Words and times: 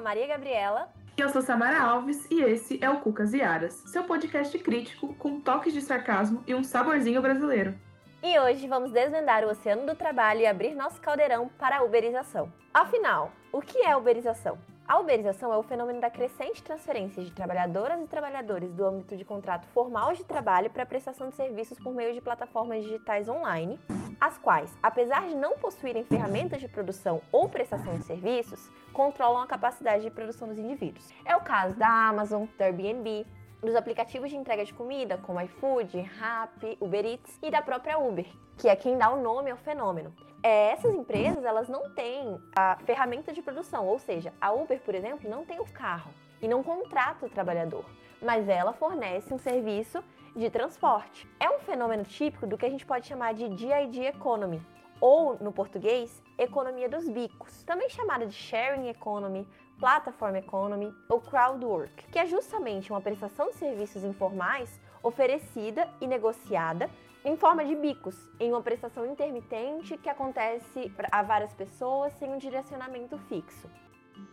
Sou 0.00 0.04
Maria 0.06 0.26
Gabriela. 0.26 0.88
Eu 1.14 1.28
sou 1.28 1.42
Samara 1.42 1.78
Alves 1.78 2.26
e 2.30 2.40
esse 2.40 2.82
é 2.82 2.88
o 2.88 3.00
Cucas 3.00 3.34
e 3.34 3.42
Aras, 3.42 3.74
seu 3.84 4.02
podcast 4.02 4.58
crítico 4.58 5.12
com 5.16 5.38
toques 5.38 5.74
de 5.74 5.82
sarcasmo 5.82 6.42
e 6.46 6.54
um 6.54 6.64
saborzinho 6.64 7.20
brasileiro. 7.20 7.78
E 8.22 8.38
hoje 8.38 8.66
vamos 8.66 8.92
desvendar 8.92 9.44
o 9.44 9.50
oceano 9.50 9.84
do 9.84 9.94
trabalho 9.94 10.40
e 10.40 10.46
abrir 10.46 10.74
nosso 10.74 10.98
caldeirão 11.02 11.50
para 11.58 11.76
a 11.76 11.82
uberização. 11.82 12.50
Afinal, 12.72 13.30
o 13.52 13.60
que 13.60 13.76
é 13.84 13.94
uberização? 13.94 14.56
A 14.88 14.98
uberização 14.98 15.52
é 15.52 15.58
o 15.58 15.62
fenômeno 15.62 16.00
da 16.00 16.08
crescente 16.08 16.62
transferência 16.62 17.22
de 17.22 17.30
trabalhadoras 17.30 18.00
e 18.00 18.06
trabalhadores 18.06 18.72
do 18.72 18.86
âmbito 18.86 19.18
de 19.18 19.24
contrato 19.26 19.66
formal 19.66 20.14
de 20.14 20.24
trabalho 20.24 20.70
para 20.70 20.84
a 20.84 20.86
prestação 20.86 21.28
de 21.28 21.34
serviços 21.34 21.78
por 21.78 21.92
meio 21.92 22.14
de 22.14 22.22
plataformas 22.22 22.82
digitais 22.84 23.28
online, 23.28 23.78
as 24.20 24.36
quais, 24.36 24.76
apesar 24.82 25.26
de 25.26 25.34
não 25.34 25.56
possuírem 25.56 26.04
ferramentas 26.04 26.60
de 26.60 26.68
produção 26.68 27.22
ou 27.32 27.48
prestação 27.48 27.96
de 27.96 28.04
serviços, 28.04 28.70
controlam 28.92 29.40
a 29.40 29.46
capacidade 29.46 30.02
de 30.02 30.10
produção 30.10 30.46
dos 30.48 30.58
indivíduos. 30.58 31.08
É 31.24 31.34
o 31.34 31.40
caso 31.40 31.74
da 31.76 31.88
Amazon, 31.88 32.44
da 32.58 32.66
Airbnb, 32.66 33.26
dos 33.62 33.74
aplicativos 33.74 34.30
de 34.30 34.36
entrega 34.36 34.64
de 34.64 34.74
comida, 34.74 35.18
como 35.18 35.40
iFood, 35.40 36.00
Rappi, 36.18 36.76
Uber 36.80 37.04
Eats 37.04 37.38
e 37.42 37.50
da 37.50 37.62
própria 37.62 37.98
Uber, 37.98 38.26
que 38.58 38.68
é 38.68 38.76
quem 38.76 38.98
dá 38.98 39.10
o 39.10 39.22
nome 39.22 39.50
ao 39.50 39.56
fenômeno. 39.56 40.14
É, 40.42 40.72
essas 40.72 40.94
empresas 40.94 41.44
elas 41.44 41.68
não 41.68 41.90
têm 41.90 42.38
a 42.56 42.76
ferramenta 42.84 43.32
de 43.32 43.42
produção, 43.42 43.86
ou 43.86 43.98
seja, 43.98 44.32
a 44.40 44.52
Uber, 44.52 44.80
por 44.80 44.94
exemplo, 44.94 45.28
não 45.28 45.44
tem 45.44 45.60
o 45.60 45.66
carro 45.66 46.10
e 46.40 46.48
não 46.48 46.62
contrata 46.62 47.26
o 47.26 47.30
trabalhador, 47.30 47.84
mas 48.22 48.48
ela 48.48 48.72
fornece 48.72 49.32
um 49.32 49.38
serviço 49.38 50.02
de 50.34 50.50
transporte. 50.50 51.28
É 51.38 51.50
um 51.50 51.60
fenômeno 51.60 52.04
típico 52.04 52.46
do 52.46 52.56
que 52.56 52.66
a 52.66 52.70
gente 52.70 52.86
pode 52.86 53.06
chamar 53.06 53.34
de 53.34 53.48
dia 53.48 53.82
economy, 54.08 54.60
ou 55.00 55.36
no 55.40 55.52
português, 55.52 56.22
economia 56.38 56.88
dos 56.88 57.08
bicos, 57.08 57.62
também 57.62 57.88
chamada 57.88 58.26
de 58.26 58.34
sharing 58.34 58.88
economy, 58.88 59.46
Platform 59.78 60.36
Economy 60.36 60.94
ou 61.08 61.20
Crowd 61.20 61.64
Work, 61.64 62.06
que 62.12 62.18
é 62.18 62.26
justamente 62.26 62.90
uma 62.90 63.00
prestação 63.00 63.48
de 63.48 63.54
serviços 63.54 64.04
informais 64.04 64.78
oferecida 65.02 65.88
e 66.00 66.06
negociada 66.06 66.90
em 67.24 67.36
forma 67.36 67.64
de 67.64 67.74
bicos, 67.74 68.16
em 68.38 68.50
uma 68.50 68.62
prestação 68.62 69.06
intermitente 69.06 69.96
que 69.96 70.08
acontece 70.08 70.92
a 71.10 71.22
várias 71.22 71.52
pessoas 71.54 72.12
sem 72.14 72.30
um 72.30 72.38
direcionamento 72.38 73.18
fixo. 73.28 73.68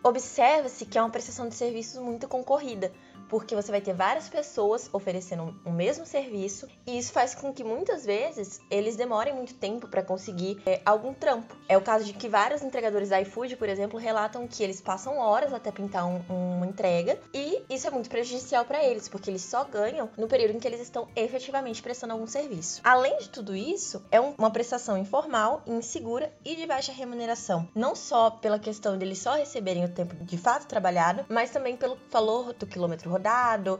Observa-se 0.04 0.86
que 0.86 0.98
é 0.98 1.02
uma 1.02 1.10
prestação 1.10 1.48
de 1.48 1.56
serviços 1.56 2.02
muito 2.02 2.28
concorrida, 2.28 2.92
porque 3.30 3.56
você 3.56 3.72
vai 3.72 3.82
ter 3.82 3.94
várias 3.94 4.30
pessoas 4.30 4.90
oferecendo 4.94 5.56
o 5.66 5.72
mesmo 5.72 6.06
serviço 6.06 6.68
e 6.86 6.98
isso 6.98 7.12
faz 7.12 7.36
com 7.36 7.54
que 7.54 7.64
muitas 7.64 8.06
vezes 8.06 8.60
eles 8.70 8.96
demorem 8.96 9.34
muito 9.34 9.54
tempo 9.54 9.88
para 9.88 10.04
conseguir 10.04 10.62
é, 10.66 10.82
algum 10.86 11.14
trampo. 11.14 11.56
É 11.68 11.78
o 11.78 11.82
caso 11.82 12.06
de 12.06 12.14
que 12.14 12.30
vários 12.30 12.62
entregadores 12.62 13.10
da 13.10 13.22
iFood, 13.22 13.56
por 13.58 13.70
exemplo, 13.70 14.00
relatam 14.00 14.48
que 14.48 14.64
eles 14.64 14.82
passam 14.82 15.18
horas 15.18 15.54
até 15.54 15.72
pintar 15.72 16.06
um, 16.06 16.22
uma 16.30 16.66
entrega 16.66 17.20
e 17.34 17.64
isso 17.70 17.88
é 17.88 17.90
muito 17.90 18.10
prejudicial 18.10 18.66
para 18.66 18.84
eles, 18.84 19.08
porque 19.08 19.30
eles 19.30 19.44
só 19.44 19.64
ganham 19.64 20.10
no 20.18 20.28
período 20.28 20.56
em 20.56 20.60
que 20.60 20.68
eles 20.68 20.82
estão 20.82 21.08
efetivamente 21.16 21.82
prestando 21.82 22.14
algum 22.14 22.28
serviço. 22.28 22.82
Além 22.84 23.18
de 23.18 23.30
tudo 23.30 23.56
isso, 23.56 24.04
é 24.12 24.20
um, 24.20 24.34
uma 24.38 24.52
prestação 24.52 24.98
informal, 24.98 25.62
insegura 25.66 26.32
e 26.44 26.56
de 26.56 26.66
baixa 26.66 26.92
remuneração, 26.92 27.68
não 27.76 27.96
só 27.96 28.30
pela 28.30 28.60
questão 28.60 28.98
deles 28.98 29.20
só 29.20 29.36
receberem 29.36 29.86
o 29.86 29.90
tempo 29.90 30.16
de 30.16 30.38
fato 30.38 30.68
trabalhado, 30.68 31.26
mas 31.30 31.52
também 31.52 31.76
pelo 31.76 31.98
valor 32.10 32.54
do 32.54 32.68
quilômetro 32.68 33.10